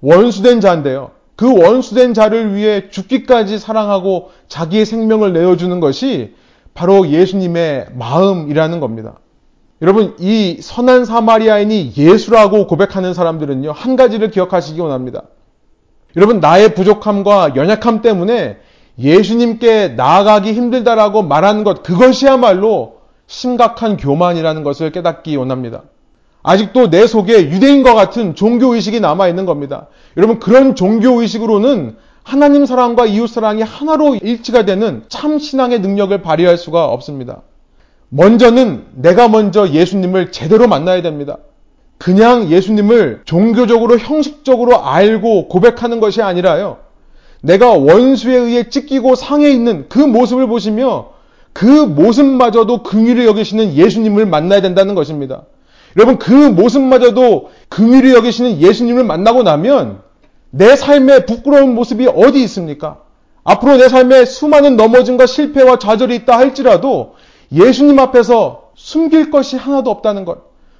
원수된 0.00 0.60
자인데요. 0.60 1.12
그 1.36 1.52
원수된 1.52 2.14
자를 2.14 2.54
위해 2.54 2.88
죽기까지 2.90 3.58
사랑하고 3.58 4.30
자기의 4.48 4.86
생명을 4.86 5.32
내어주는 5.32 5.80
것이 5.80 6.34
바로 6.74 7.08
예수님의 7.08 7.86
마음이라는 7.94 8.80
겁니다. 8.80 9.18
여러분, 9.82 10.14
이 10.18 10.58
선한 10.60 11.04
사마리아인이 11.04 11.92
예수라고 11.96 12.66
고백하는 12.66 13.12
사람들은요, 13.12 13.72
한 13.72 13.96
가지를 13.96 14.30
기억하시기 14.30 14.80
원합니다. 14.80 15.22
여러분, 16.16 16.40
나의 16.40 16.74
부족함과 16.74 17.56
연약함 17.56 18.00
때문에 18.00 18.58
예수님께 18.98 19.88
나아가기 19.88 20.52
힘들다라고 20.52 21.22
말하는 21.22 21.64
것, 21.64 21.82
그것이야말로 21.82 22.98
심각한 23.26 23.96
교만이라는 23.96 24.62
것을 24.62 24.92
깨닫기 24.92 25.34
원합니다. 25.36 25.82
아직도 26.44 26.90
내 26.90 27.06
속에 27.06 27.50
유대인과 27.50 27.94
같은 27.94 28.34
종교의식이 28.34 29.00
남아있는 29.00 29.46
겁니다. 29.46 29.88
여러분, 30.16 30.38
그런 30.38 30.76
종교의식으로는 30.76 31.96
하나님 32.22 32.66
사랑과 32.66 33.06
이웃 33.06 33.26
사랑이 33.28 33.62
하나로 33.62 34.16
일치가 34.16 34.64
되는 34.64 35.02
참 35.08 35.38
신앙의 35.38 35.80
능력을 35.80 36.16
발휘할 36.22 36.58
수가 36.58 36.84
없습니다. 36.86 37.42
먼저는 38.10 38.84
내가 38.94 39.28
먼저 39.28 39.70
예수님을 39.70 40.32
제대로 40.32 40.68
만나야 40.68 41.00
됩니다. 41.00 41.38
그냥 41.96 42.50
예수님을 42.50 43.22
종교적으로 43.24 43.98
형식적으로 43.98 44.84
알고 44.84 45.48
고백하는 45.48 45.98
것이 45.98 46.20
아니라요. 46.20 46.78
내가 47.40 47.72
원수에 47.72 48.36
의해 48.36 48.68
찢기고 48.68 49.14
상해 49.14 49.50
있는 49.50 49.86
그 49.88 49.98
모습을 49.98 50.46
보시며 50.46 51.10
그 51.54 51.66
모습마저도 51.66 52.82
긍휼히 52.82 53.24
여기시는 53.24 53.74
예수님을 53.74 54.26
만나야 54.26 54.60
된다는 54.60 54.94
것입니다. 54.94 55.44
여러분 55.96 56.18
그 56.18 56.32
모습마저도 56.32 57.50
긍휼히 57.68 58.14
여기시는 58.14 58.60
예수님을 58.60 59.04
만나고 59.04 59.42
나면 59.42 60.02
내 60.50 60.76
삶에 60.76 61.26
부끄러운 61.26 61.74
모습이 61.74 62.08
어디 62.08 62.42
있습니까? 62.44 63.02
앞으로 63.44 63.76
내 63.76 63.88
삶에 63.88 64.24
수많은 64.24 64.76
넘어짐과 64.76 65.26
실패와 65.26 65.78
좌절이 65.78 66.14
있다 66.16 66.38
할지라도 66.38 67.14
예수님 67.52 67.98
앞에서 67.98 68.70
숨길 68.74 69.30
것이 69.30 69.56
하나도 69.56 69.90
없다는 69.90 70.24
것. 70.24 70.38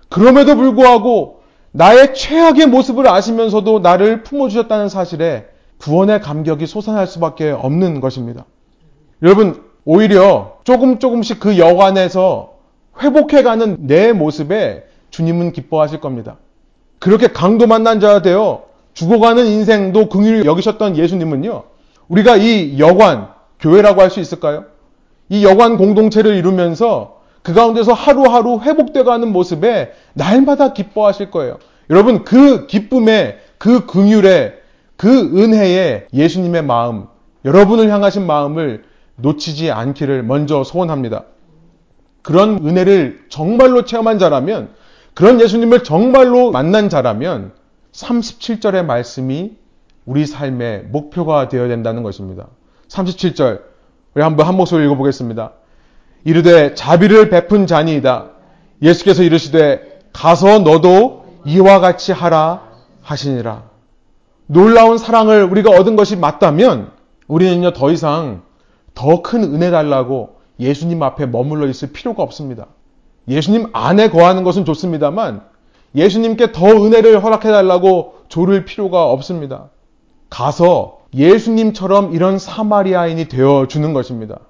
그럼에도 0.08 0.56
불구하고 0.56 1.40
나의 1.72 2.14
최악의 2.14 2.66
모습을 2.66 3.08
아시면서도 3.08 3.80
나를 3.80 4.22
품어주셨다는 4.22 4.88
사실에 4.88 5.46
구원의 5.78 6.20
감격이 6.20 6.66
솟아날 6.66 7.06
수밖에 7.06 7.50
없는 7.50 8.00
것입니다. 8.00 8.44
여러분, 9.22 9.62
오히려 9.84 10.58
조금 10.64 10.98
조금씩 10.98 11.40
그 11.40 11.58
여관에서 11.58 12.54
회복해가는 13.02 13.86
내 13.86 14.12
모습에 14.12 14.84
주님은 15.14 15.52
기뻐하실 15.52 16.00
겁니다. 16.00 16.38
그렇게 16.98 17.28
강도 17.28 17.68
만난 17.68 18.00
자가 18.00 18.20
되어 18.20 18.64
죽어가는 18.94 19.46
인생도 19.46 20.08
긍휼히 20.08 20.44
여기셨던 20.44 20.96
예수님은요. 20.96 21.62
우리가 22.08 22.36
이 22.36 22.80
여관, 22.80 23.28
교회라고 23.60 24.02
할 24.02 24.10
수 24.10 24.18
있을까요? 24.18 24.64
이 25.28 25.44
여관 25.44 25.76
공동체를 25.76 26.34
이루면서 26.34 27.20
그 27.42 27.54
가운데서 27.54 27.92
하루하루 27.92 28.58
회복돼가는 28.60 29.32
모습에 29.32 29.92
날마다 30.14 30.72
기뻐하실 30.72 31.30
거예요. 31.30 31.58
여러분 31.90 32.24
그 32.24 32.66
기쁨에 32.66 33.38
그 33.58 33.86
긍휼에 33.86 34.54
그 34.96 35.08
은혜에 35.08 36.08
예수님의 36.12 36.62
마음, 36.62 37.06
여러분을 37.44 37.88
향하신 37.88 38.26
마음을 38.26 38.82
놓치지 39.16 39.70
않기를 39.70 40.24
먼저 40.24 40.64
소원합니다. 40.64 41.24
그런 42.22 42.66
은혜를 42.66 43.26
정말로 43.28 43.84
체험한 43.84 44.18
자라면, 44.18 44.70
그런 45.14 45.40
예수님을 45.40 45.84
정말로 45.84 46.50
만난 46.50 46.88
자라면 46.88 47.52
37절의 47.92 48.84
말씀이 48.84 49.52
우리 50.04 50.26
삶의 50.26 50.86
목표가 50.90 51.48
되어야 51.48 51.68
된다는 51.68 52.02
것입니다. 52.02 52.48
37절. 52.88 53.62
우리 54.14 54.22
한번 54.22 54.46
한 54.46 54.56
목소리 54.56 54.84
읽어보겠습니다. 54.84 55.52
이르되 56.24 56.74
자비를 56.74 57.30
베푼 57.30 57.66
자니이다. 57.66 58.30
예수께서 58.82 59.22
이르시되 59.22 60.00
가서 60.12 60.58
너도 60.60 61.24
이와 61.46 61.80
같이 61.80 62.12
하라 62.12 62.62
하시니라. 63.02 63.64
놀라운 64.46 64.98
사랑을 64.98 65.44
우리가 65.44 65.70
얻은 65.70 65.96
것이 65.96 66.16
맞다면 66.16 66.90
우리는요 67.28 67.72
더 67.72 67.90
이상 67.90 68.42
더 68.94 69.22
큰 69.22 69.42
은혜 69.42 69.70
달라고 69.70 70.36
예수님 70.60 71.02
앞에 71.02 71.26
머물러 71.26 71.66
있을 71.68 71.92
필요가 71.92 72.22
없습니다. 72.22 72.66
예수님 73.28 73.68
안에 73.72 74.10
거하는 74.10 74.44
것은 74.44 74.64
좋습니다만 74.64 75.42
예수님께 75.94 76.52
더 76.52 76.66
은혜를 76.66 77.22
허락해 77.22 77.50
달라고 77.50 78.14
조를 78.28 78.64
필요가 78.64 79.10
없습니다. 79.10 79.70
가서 80.28 80.98
예수님처럼 81.14 82.12
이런 82.14 82.38
사마리아인이 82.38 83.28
되어 83.28 83.66
주는 83.68 83.92
것입니다. 83.92 84.40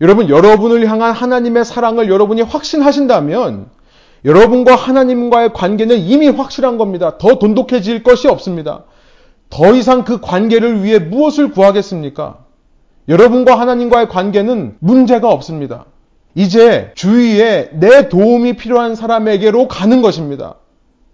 여러분, 0.00 0.28
여러분을 0.28 0.88
향한 0.88 1.12
하나님의 1.12 1.64
사랑을 1.64 2.08
여러분이 2.08 2.42
확신하신다면 2.42 3.66
여러분과 4.24 4.76
하나님과의 4.76 5.52
관계는 5.52 5.98
이미 5.98 6.28
확실한 6.28 6.78
겁니다. 6.78 7.18
더 7.18 7.38
돈독해질 7.38 8.02
것이 8.02 8.28
없습니다. 8.28 8.84
더 9.48 9.74
이상 9.74 10.04
그 10.04 10.20
관계를 10.20 10.84
위해 10.84 10.98
무엇을 10.98 11.50
구하겠습니까? 11.50 12.38
여러분과 13.08 13.58
하나님과의 13.58 14.08
관계는 14.08 14.76
문제가 14.78 15.30
없습니다. 15.30 15.86
이제 16.34 16.92
주위에 16.94 17.70
내 17.72 18.08
도움이 18.08 18.54
필요한 18.54 18.94
사람에게로 18.94 19.68
가는 19.68 20.02
것입니다. 20.02 20.56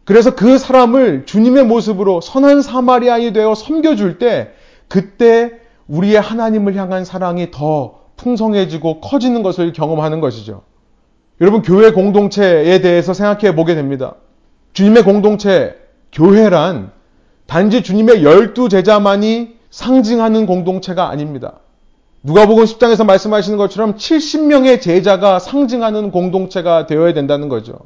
그래서 0.05 0.35
그 0.35 0.59
사람을 0.59 1.25
주님의 1.27 1.65
모습으로 1.65 2.21
선한 2.21 2.63
사마리아인이 2.63 3.33
되어 3.33 3.55
섬겨줄 3.55 4.19
때 4.19 4.51
그때 4.89 5.53
우리의 5.89 6.21
하나님을 6.21 6.77
향한 6.77 7.05
사랑이 7.05 7.51
더 7.51 8.01
풍성해지고 8.17 9.01
커지는 9.01 9.43
것을 9.43 9.73
경험하는 9.73 10.21
것이죠. 10.21 10.63
여러분 11.41 11.63
교회 11.63 11.91
공동체에 11.91 12.81
대해서 12.81 13.13
생각해 13.13 13.55
보게 13.55 13.75
됩니다. 13.75 14.15
주님의 14.73 15.03
공동체, 15.05 15.77
교회란 16.13 16.93
단지 17.47 17.83
주님의 17.83 18.23
열두 18.23 18.69
제자만이 18.69 19.57
상징하는 19.71 20.47
공동체가 20.47 21.09
아닙니다. 21.09 21.61
누가복음 22.27 22.65
10장에서 22.65 23.07
말씀하시는 23.07 23.57
것처럼 23.57 23.95
70명의 23.95 24.81
제자가 24.81 25.39
상징하는 25.39 26.11
공동체가 26.11 26.87
되어야 26.87 27.15
된다는 27.15 27.49
거죠. 27.49 27.79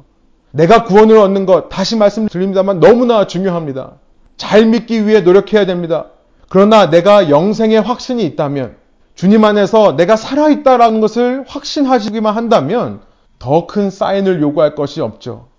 내가 0.49 0.83
구원을 0.83 1.15
얻는 1.19 1.45
것 1.45 1.69
다시 1.69 1.95
말씀드립니다만 1.95 2.79
너무나 2.79 3.27
중요합니다. 3.27 3.93
잘 4.37 4.65
믿기 4.65 5.05
위해 5.05 5.21
노력해야 5.21 5.67
됩니다. 5.67 6.07
그러나 6.49 6.89
내가 6.89 7.29
영생의 7.29 7.81
확신이 7.81 8.25
있다면 8.25 8.77
주님 9.13 9.45
안에서 9.45 9.95
내가 9.95 10.15
살아있다라는 10.15 11.01
것을 11.01 11.43
확신하시기만 11.47 12.35
한다면 12.35 13.01
더 13.37 13.67
큰 13.67 13.91
사인을 13.91 14.41
요구할 14.41 14.73
것이 14.73 15.01
없죠. 15.01 15.49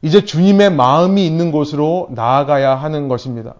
이제 0.00 0.24
주님의 0.24 0.72
마음이 0.72 1.26
있는 1.26 1.52
곳으로 1.52 2.08
나아가야 2.12 2.74
하는 2.74 3.08
것입니다. 3.08 3.54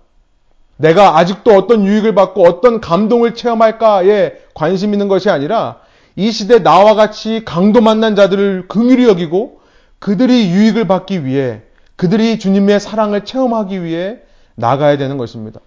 내가 0.77 1.19
아직도 1.19 1.53
어떤 1.53 1.85
유익을 1.85 2.15
받고 2.15 2.45
어떤 2.45 2.81
감동을 2.81 3.35
체험할까에 3.35 4.35
관심 4.55 4.93
있는 4.93 5.09
것이 5.09 5.31
아니라 5.31 5.81
이 6.17 6.31
시대 6.31 6.63
나와 6.63 6.95
같이 6.95 7.43
강도 7.45 7.81
만난 7.81 8.17
자들을 8.17 8.67
긍휼히 8.69 9.07
여기고 9.07 9.61
그들이 9.99 10.51
유익을 10.51 10.87
받기 10.87 11.25
위해 11.25 11.63
그들이 11.97 12.39
주님의 12.39 12.81
사랑을 12.81 13.25
체험하기 13.25 13.83
위해 13.83 14.19
나가야 14.57 14.97
되는 14.97 15.17
것입니다. 15.17 15.61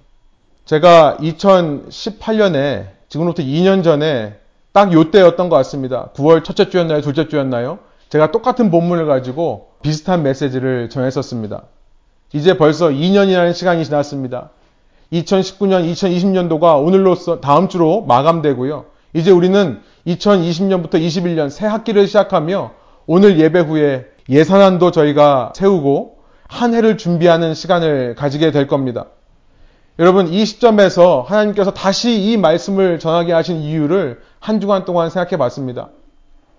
제가 0.65 1.17
2018년에 1.21 2.87
지금부터 3.09 3.43
2년 3.43 3.83
전에 3.83 4.35
딱 4.73 4.93
요때였던 4.93 5.49
것 5.49 5.55
같습니다. 5.57 6.09
9월 6.15 6.43
첫째 6.43 6.69
주였나요? 6.69 7.01
둘째 7.01 7.27
주였나요? 7.27 7.79
제가 8.09 8.31
똑같은 8.31 8.69
본문을 8.69 9.05
가지고 9.05 9.69
비슷한 9.81 10.23
메시지를 10.23 10.89
전했었습니다. 10.89 11.63
이제 12.33 12.57
벌써 12.57 12.89
2년이라는 12.89 13.53
시간이 13.53 13.85
지났습니다. 13.85 14.51
2019년, 15.11 15.89
2020년도가 15.91 16.83
오늘로써 16.83 17.39
다음 17.39 17.67
주로 17.67 18.01
마감되고요. 18.01 18.85
이제 19.13 19.31
우리는 19.31 19.79
2020년부터 20.05 20.95
21년 20.95 21.49
새 21.49 21.65
학기를 21.65 22.07
시작하며 22.07 22.71
오늘 23.05 23.39
예배 23.39 23.61
후에 23.61 24.05
예산안도 24.29 24.91
저희가 24.91 25.53
세우고 25.55 26.17
한 26.47 26.73
해를 26.73 26.97
준비하는 26.97 27.53
시간을 27.53 28.15
가지게 28.15 28.51
될 28.51 28.67
겁니다. 28.67 29.05
여러분, 29.99 30.27
이 30.27 30.45
시점에서 30.45 31.25
하나님께서 31.27 31.71
다시 31.71 32.21
이 32.21 32.37
말씀을 32.37 32.99
전하게 32.99 33.33
하신 33.33 33.61
이유를 33.61 34.19
한 34.39 34.59
주간 34.59 34.85
동안 34.85 35.09
생각해 35.09 35.37
봤습니다. 35.37 35.89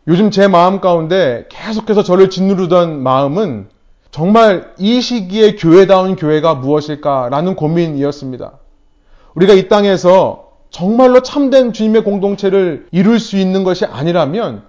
요즘 0.08 0.30
제 0.30 0.48
마음 0.48 0.80
가운데 0.80 1.46
계속해서 1.50 2.02
저를 2.02 2.30
짓누르던 2.30 3.00
마음은 3.02 3.68
정말 4.10 4.72
이 4.78 5.00
시기에 5.00 5.56
교회다운 5.56 6.16
교회가 6.16 6.54
무엇일까라는 6.54 7.56
고민이었습니다. 7.56 8.52
우리가 9.34 9.52
이 9.54 9.68
땅에서 9.68 10.48
정말로 10.70 11.20
참된 11.20 11.72
주님의 11.72 12.04
공동체를 12.04 12.86
이룰 12.90 13.18
수 13.18 13.36
있는 13.36 13.64
것이 13.64 13.84
아니라면 13.84 14.62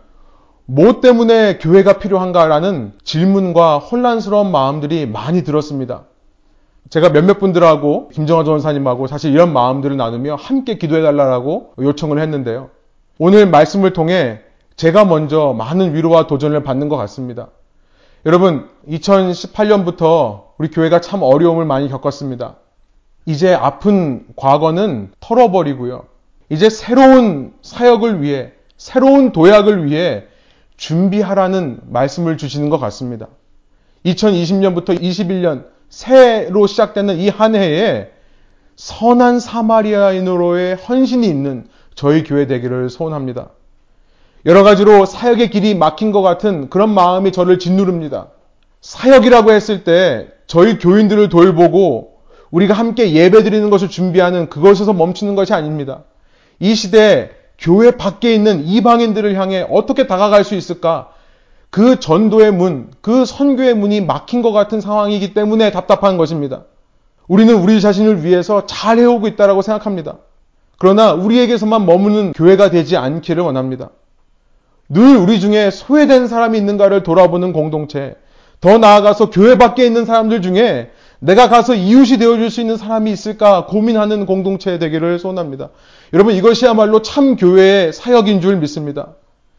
뭐 0.65 1.01
때문에 1.01 1.57
교회가 1.57 1.93
필요한가라는 1.93 2.93
질문과 3.03 3.79
혼란스러운 3.79 4.51
마음들이 4.51 5.07
많이 5.07 5.43
들었습니다. 5.43 6.03
제가 6.89 7.09
몇몇 7.09 7.39
분들하고 7.39 8.09
김정화 8.09 8.43
전사님하고 8.43 9.07
사실 9.07 9.31
이런 9.31 9.51
마음들을 9.53 9.97
나누며 9.97 10.35
함께 10.35 10.77
기도해달라고 10.77 11.73
요청을 11.79 12.19
했는데요. 12.19 12.69
오늘 13.17 13.47
말씀을 13.47 13.93
통해 13.93 14.41
제가 14.75 15.05
먼저 15.05 15.53
많은 15.57 15.93
위로와 15.93 16.27
도전을 16.27 16.63
받는 16.63 16.87
것 16.87 16.97
같습니다. 16.97 17.49
여러분, 18.25 18.69
2018년부터 18.87 20.43
우리 20.57 20.69
교회가 20.69 20.99
참 21.01 21.21
어려움을 21.23 21.65
많이 21.65 21.89
겪었습니다. 21.89 22.57
이제 23.25 23.53
아픈 23.53 24.25
과거는 24.35 25.11
털어버리고요. 25.19 26.05
이제 26.49 26.69
새로운 26.69 27.53
사역을 27.61 28.21
위해, 28.21 28.51
새로운 28.77 29.31
도약을 29.31 29.85
위해 29.85 30.25
준비하라는 30.77 31.81
말씀을 31.87 32.37
주시는 32.37 32.69
것 32.69 32.77
같습니다. 32.79 33.27
2020년부터 34.05 34.99
21년 34.99 35.65
새로 35.89 36.67
시작되는 36.67 37.17
이 37.17 37.29
한 37.29 37.55
해에 37.55 38.11
선한 38.75 39.39
사마리아인으로의 39.39 40.75
헌신이 40.75 41.27
있는 41.27 41.67
저희 41.95 42.23
교회 42.23 42.47
되기를 42.47 42.89
소원합니다. 42.89 43.49
여러 44.45 44.63
가지로 44.63 45.05
사역의 45.05 45.49
길이 45.49 45.75
막힌 45.75 46.11
것 46.11 46.21
같은 46.21 46.69
그런 46.69 46.89
마음이 46.93 47.31
저를 47.31 47.59
짓누릅니다. 47.59 48.27
사역이라고 48.81 49.51
했을 49.51 49.83
때 49.83 50.27
저희 50.47 50.77
교인들을 50.77 51.29
돌보고 51.29 52.19
우리가 52.51 52.73
함께 52.73 53.11
예배 53.11 53.43
드리는 53.43 53.69
것을 53.69 53.89
준비하는 53.89 54.49
그것에서 54.49 54.93
멈추는 54.93 55.35
것이 55.35 55.53
아닙니다. 55.53 56.03
이 56.59 56.73
시대에 56.73 57.29
교회 57.57 57.91
밖에 57.91 58.33
있는 58.33 58.65
이방인들을 58.65 59.35
향해 59.35 59.65
어떻게 59.69 60.07
다가갈 60.07 60.43
수 60.43 60.55
있을까? 60.55 61.09
그 61.69 61.99
전도의 61.99 62.51
문, 62.51 62.89
그 63.01 63.25
선교의 63.25 63.75
문이 63.75 64.01
막힌 64.01 64.41
것 64.41 64.51
같은 64.51 64.81
상황이기 64.81 65.33
때문에 65.33 65.71
답답한 65.71 66.17
것입니다. 66.17 66.63
우리는 67.27 67.53
우리 67.53 67.79
자신을 67.79 68.23
위해서 68.23 68.65
잘 68.65 68.97
해오고 68.97 69.27
있다고 69.27 69.61
생각합니다. 69.61 70.15
그러나 70.79 71.13
우리에게서만 71.13 71.85
머무는 71.85 72.31
교회가 72.31 72.71
되지 72.71 72.97
않기를 72.97 73.43
원합니다. 73.43 73.89
늘 74.89 75.17
우리 75.17 75.39
중에 75.39 75.69
소외된 75.69 76.27
사람이 76.27 76.57
있는가를 76.57 77.03
돌아보는 77.03 77.53
공동체, 77.53 78.15
더 78.59 78.79
나아가서 78.79 79.29
교회 79.29 79.55
밖에 79.57 79.85
있는 79.85 80.03
사람들 80.03 80.41
중에 80.41 80.89
내가 81.19 81.47
가서 81.47 81.75
이웃이 81.75 82.17
되어줄 82.17 82.49
수 82.49 82.59
있는 82.59 82.75
사람이 82.75 83.11
있을까 83.11 83.65
고민하는 83.67 84.25
공동체 84.25 84.79
되기를 84.79 85.19
소원합니다. 85.19 85.69
여러분 86.13 86.33
이것이야말로 86.33 87.01
참 87.01 87.35
교회의 87.35 87.93
사역인 87.93 88.41
줄 88.41 88.57
믿습니다. 88.57 89.09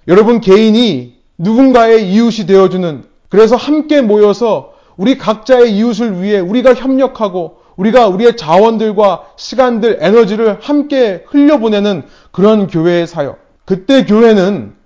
여러분 0.08 0.40
개인이 0.40 1.14
누군가의 1.38 2.10
이웃이 2.10 2.46
되어주는 2.46 3.04
그래서 3.28 3.56
함께 3.56 4.00
모여서 4.00 4.72
우리 4.96 5.16
각자의 5.16 5.76
이웃을 5.76 6.20
위해 6.22 6.40
우리가 6.40 6.74
협력하고 6.74 7.60
우리가 7.76 8.08
우리의 8.08 8.36
자원들과 8.36 9.22
시간들, 9.36 9.98
에너지를 10.00 10.58
함께 10.60 11.24
흘려보내는 11.26 12.02
그런 12.32 12.66
교회의 12.66 13.06
사역. 13.06 13.38
그때 13.64 14.04
교회는 14.04 14.79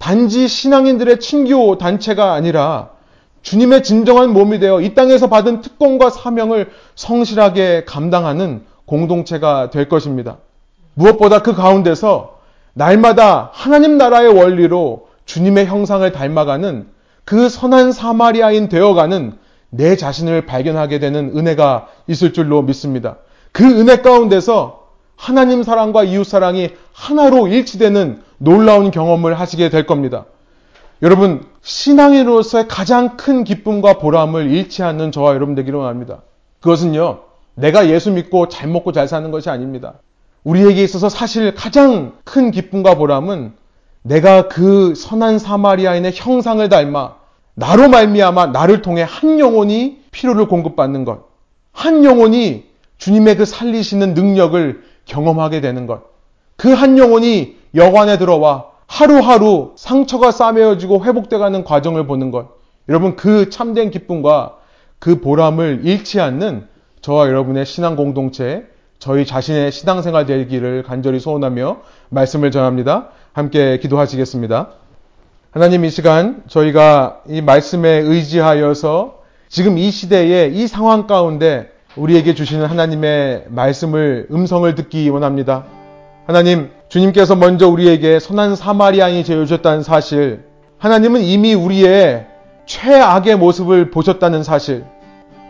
단지 0.00 0.48
신앙인들의 0.48 1.20
친교 1.20 1.76
단체가 1.76 2.32
아니라 2.32 2.88
주님의 3.42 3.82
진정한 3.82 4.32
몸이 4.32 4.58
되어 4.58 4.80
이 4.80 4.94
땅에서 4.94 5.28
받은 5.28 5.60
특권과 5.60 6.08
사명을 6.08 6.70
성실하게 6.94 7.84
감당하는 7.84 8.62
공동체가 8.86 9.68
될 9.68 9.90
것입니다. 9.90 10.38
무엇보다 10.94 11.42
그 11.42 11.54
가운데서 11.54 12.38
날마다 12.72 13.50
하나님 13.52 13.98
나라의 13.98 14.28
원리로 14.28 15.08
주님의 15.26 15.66
형상을 15.66 16.10
닮아가는 16.10 16.86
그 17.26 17.50
선한 17.50 17.92
사마리아인 17.92 18.70
되어가는 18.70 19.34
내 19.68 19.96
자신을 19.96 20.46
발견하게 20.46 20.98
되는 20.98 21.36
은혜가 21.36 21.88
있을 22.06 22.32
줄로 22.32 22.62
믿습니다. 22.62 23.18
그 23.52 23.64
은혜 23.64 24.00
가운데서 24.00 24.79
하나님 25.20 25.62
사랑과 25.62 26.02
이웃 26.02 26.24
사랑이 26.24 26.70
하나로 26.94 27.48
일치되는 27.48 28.22
놀라운 28.38 28.90
경험을 28.90 29.38
하시게 29.38 29.68
될 29.68 29.84
겁니다. 29.84 30.24
여러분, 31.02 31.44
신앙인으로서의 31.60 32.68
가장 32.68 33.18
큰 33.18 33.44
기쁨과 33.44 33.98
보람을 33.98 34.50
않는 34.82 35.12
저와 35.12 35.34
여러분 35.34 35.54
되기를 35.54 35.78
원합니다. 35.78 36.22
그것은요, 36.62 37.20
내가 37.54 37.90
예수 37.90 38.10
믿고 38.12 38.48
잘 38.48 38.70
먹고 38.70 38.92
잘 38.92 39.08
사는 39.08 39.30
것이 39.30 39.50
아닙니다. 39.50 39.94
우리에게 40.42 40.82
있어서 40.84 41.10
사실 41.10 41.54
가장 41.54 42.14
큰 42.24 42.50
기쁨과 42.50 42.94
보람은 42.94 43.52
내가 44.00 44.48
그 44.48 44.94
선한 44.94 45.38
사마리아인의 45.38 46.12
형상을 46.14 46.66
닮아 46.66 47.16
나로 47.54 47.90
말미암아 47.90 48.46
나를 48.46 48.80
통해 48.80 49.04
한 49.06 49.38
영혼이 49.38 49.98
필요를 50.12 50.48
공급받는 50.48 51.04
것. 51.04 51.28
한 51.72 52.06
영혼이 52.06 52.64
주님의 52.96 53.36
그 53.36 53.44
살리시는 53.44 54.14
능력을 54.14 54.89
경험하게 55.10 55.60
되는 55.60 55.86
것. 55.86 56.02
그 56.56 56.72
한 56.72 56.96
영혼이 56.98 57.56
여관에 57.74 58.18
들어와 58.18 58.66
하루하루 58.86 59.72
상처가 59.76 60.30
싸매어지고 60.30 61.04
회복돼가는 61.04 61.64
과정을 61.64 62.06
보는 62.06 62.30
것. 62.30 62.48
여러분 62.88 63.16
그 63.16 63.50
참된 63.50 63.90
기쁨과 63.90 64.56
그 64.98 65.20
보람을 65.20 65.80
잃지 65.84 66.20
않는 66.20 66.66
저와 67.00 67.28
여러분의 67.28 67.64
신앙 67.66 67.96
공동체, 67.96 68.66
저희 68.98 69.24
자신의 69.24 69.72
신앙생활 69.72 70.26
되기를 70.26 70.82
간절히 70.82 71.20
소원하며 71.20 71.78
말씀을 72.10 72.50
전합니다. 72.50 73.08
함께 73.32 73.78
기도하시겠습니다. 73.78 74.68
하나님 75.52 75.84
이 75.84 75.90
시간 75.90 76.42
저희가 76.48 77.22
이 77.28 77.40
말씀에 77.40 77.88
의지하여서 77.88 79.20
지금 79.48 79.78
이 79.78 79.90
시대에 79.90 80.48
이 80.48 80.66
상황 80.66 81.06
가운데 81.06 81.70
우리에게 81.96 82.34
주시는 82.34 82.66
하나님의 82.66 83.44
말씀을 83.48 84.28
음성을 84.30 84.72
듣기 84.74 85.08
원합니다. 85.08 85.64
하나님 86.26 86.70
주님께서 86.88 87.34
먼저 87.34 87.68
우리에게 87.68 88.20
선한 88.20 88.54
사마리아인이 88.54 89.24
되어주셨다는 89.24 89.82
사실, 89.82 90.44
하나님은 90.78 91.22
이미 91.22 91.54
우리의 91.54 92.26
최악의 92.66 93.36
모습을 93.36 93.90
보셨다는 93.90 94.44
사실, 94.44 94.84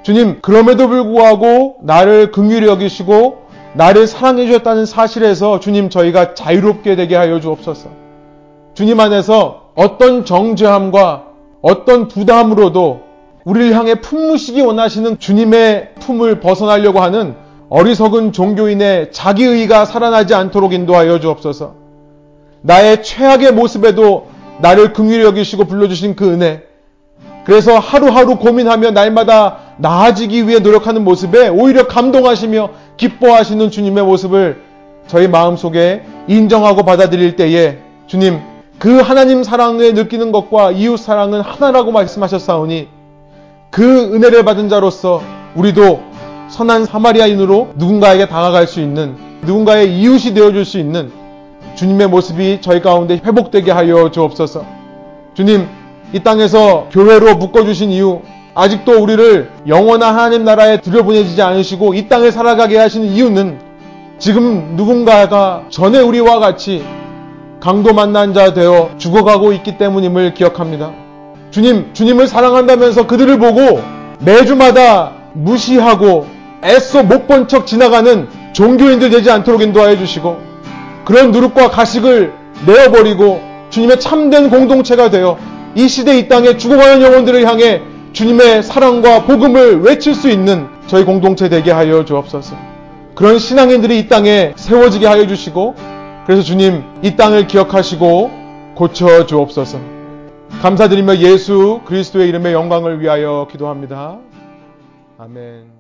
주님, 0.03 0.41
그럼에도 0.41 0.89
불구하고 0.89 1.77
나를 1.83 2.31
긍휼히 2.31 2.67
여기시고 2.67 3.43
나를 3.75 4.07
사랑해 4.07 4.47
주셨다는 4.47 4.87
사실에서 4.87 5.61
주님 5.61 5.91
저희가 5.91 6.35
자유롭게 6.35 6.97
되게 6.97 7.17
하여 7.17 7.39
주옵소서. 7.39 7.91
주님 8.73 8.99
안에서 8.99 9.71
어떤 9.75 10.25
정죄함과 10.25 11.25
어떤 11.61 12.09
부담으로도 12.09 13.10
우리를 13.45 13.75
향해 13.75 13.95
품으시기 13.97 14.61
원하시는 14.61 15.19
주님의 15.19 15.91
품을 16.01 16.41
벗어나려고 16.41 17.01
하는 17.01 17.35
어리석은 17.69 18.33
종교인의 18.33 19.13
자기의가 19.13 19.85
살아나지 19.85 20.35
않도록 20.35 20.73
인도하여 20.73 21.21
주옵소서. 21.21 21.75
나의 22.63 23.03
최악의 23.03 23.53
모습에도 23.53 24.29
나를 24.61 24.93
긍휼히 24.93 25.23
여기시고 25.25 25.65
불러주신 25.65 26.17
그 26.17 26.31
은혜. 26.31 26.65
그래서 27.45 27.79
하루하루 27.79 28.37
고민하며 28.37 28.91
날마다 28.91 29.59
나아지기 29.79 30.47
위해 30.47 30.59
노력하는 30.59 31.05
모습에 31.05 31.49
오히려 31.49 31.87
감동하시며 31.87 32.71
기뻐하시는 32.99 33.71
주님의 33.71 34.05
모습을 34.05 34.63
저희 35.07 35.27
마음속에 35.27 36.03
인정하고 36.29 36.85
받아들일 36.85 37.37
때에 37.37 37.79
주님 38.07 38.41
그 38.79 39.01
하나님 39.01 39.43
사랑을 39.43 39.95
느끼는 39.95 40.33
것과 40.33 40.73
이웃 40.73 40.99
사랑은 40.99 41.41
하나라고 41.41 41.93
말씀하셨사오니 41.93 43.00
그 43.71 44.15
은혜를 44.15 44.45
받은 44.45 44.69
자로서 44.69 45.23
우리도 45.55 46.01
선한 46.49 46.87
사마리아인으로 46.87 47.71
누군가에게 47.77 48.27
다가갈 48.27 48.67
수 48.67 48.81
있는 48.81 49.17
누군가의 49.43 49.97
이웃이 49.97 50.35
되어줄 50.35 50.65
수 50.65 50.79
있는 50.79 51.13
주님의 51.77 52.09
모습이 52.09 52.59
저희 52.61 52.81
가운데 52.81 53.21
회복되게 53.25 53.71
하여 53.71 54.11
주옵소서. 54.11 54.65
주님, 55.35 55.69
이 56.13 56.21
땅에서 56.21 56.89
교회로 56.91 57.37
묶어주신 57.37 57.91
이유, 57.93 58.21
아직도 58.55 59.01
우리를 59.01 59.49
영원한 59.69 60.15
하나님 60.15 60.45
나라에 60.45 60.81
들여보내지지 60.81 61.41
않으시고 61.41 61.95
이 61.95 62.09
땅을 62.09 62.33
살아가게 62.33 62.77
하시는 62.77 63.07
이유는 63.07 63.61
지금 64.19 64.75
누군가가 64.77 65.65
전에 65.71 66.01
우리와 66.01 66.41
같이 66.41 66.85
강도 67.61 67.95
만난 67.95 68.35
자 68.35 68.53
되어 68.53 68.91
죽어가고 68.99 69.53
있기 69.53 69.79
때문임을 69.79 70.35
기억합니다. 70.35 70.93
주님, 71.51 71.93
주님을 71.93 72.27
사랑한다면서 72.27 73.07
그들을 73.07 73.39
보고 73.39 73.83
매주마다 74.21 75.13
무시하고 75.35 76.27
애써 76.65 77.03
못 77.03 77.27
본 77.27 77.49
척 77.49 77.67
지나가는 77.67 78.29
종교인들 78.53 79.11
되지 79.11 79.31
않도록 79.31 79.63
인도하여 79.63 79.97
주시고 79.97 80.39
그런 81.05 81.31
누룩과 81.33 81.71
가식을 81.71 82.33
내어버리고 82.67 83.41
주님의 83.71 84.01
참된 84.01 84.51
공동체가 84.51 85.11
되어 85.11 85.39
이 85.75 85.89
시대 85.89 86.19
이 86.19 86.29
땅에 86.29 86.57
죽어가는 86.57 87.01
영혼들을 87.03 87.47
향해 87.47 87.81
주님의 88.13 88.63
사랑과 88.65 89.25
복음을 89.25 89.81
외칠 89.83 90.15
수 90.15 90.29
있는 90.29 90.67
저희 90.89 91.05
공동체 91.05 91.49
되게 91.49 91.71
하여 91.71 92.05
주옵소서. 92.05 92.57
그런 93.15 93.39
신앙인들이 93.39 94.01
이 94.01 94.09
땅에 94.09 94.53
세워지게 94.57 95.07
하여 95.07 95.27
주시고 95.27 95.77
그래서 96.27 96.43
주님 96.43 96.83
이 97.03 97.15
땅을 97.17 97.47
기억하시고 97.47 98.31
고쳐 98.75 99.27
주옵소서. 99.27 100.00
감사드리며 100.61 101.17
예수 101.21 101.81
그리스도의 101.87 102.29
이름의 102.29 102.53
영광을 102.53 103.01
위하여 103.01 103.49
기도합니다. 103.51 104.19
아멘. 105.17 105.80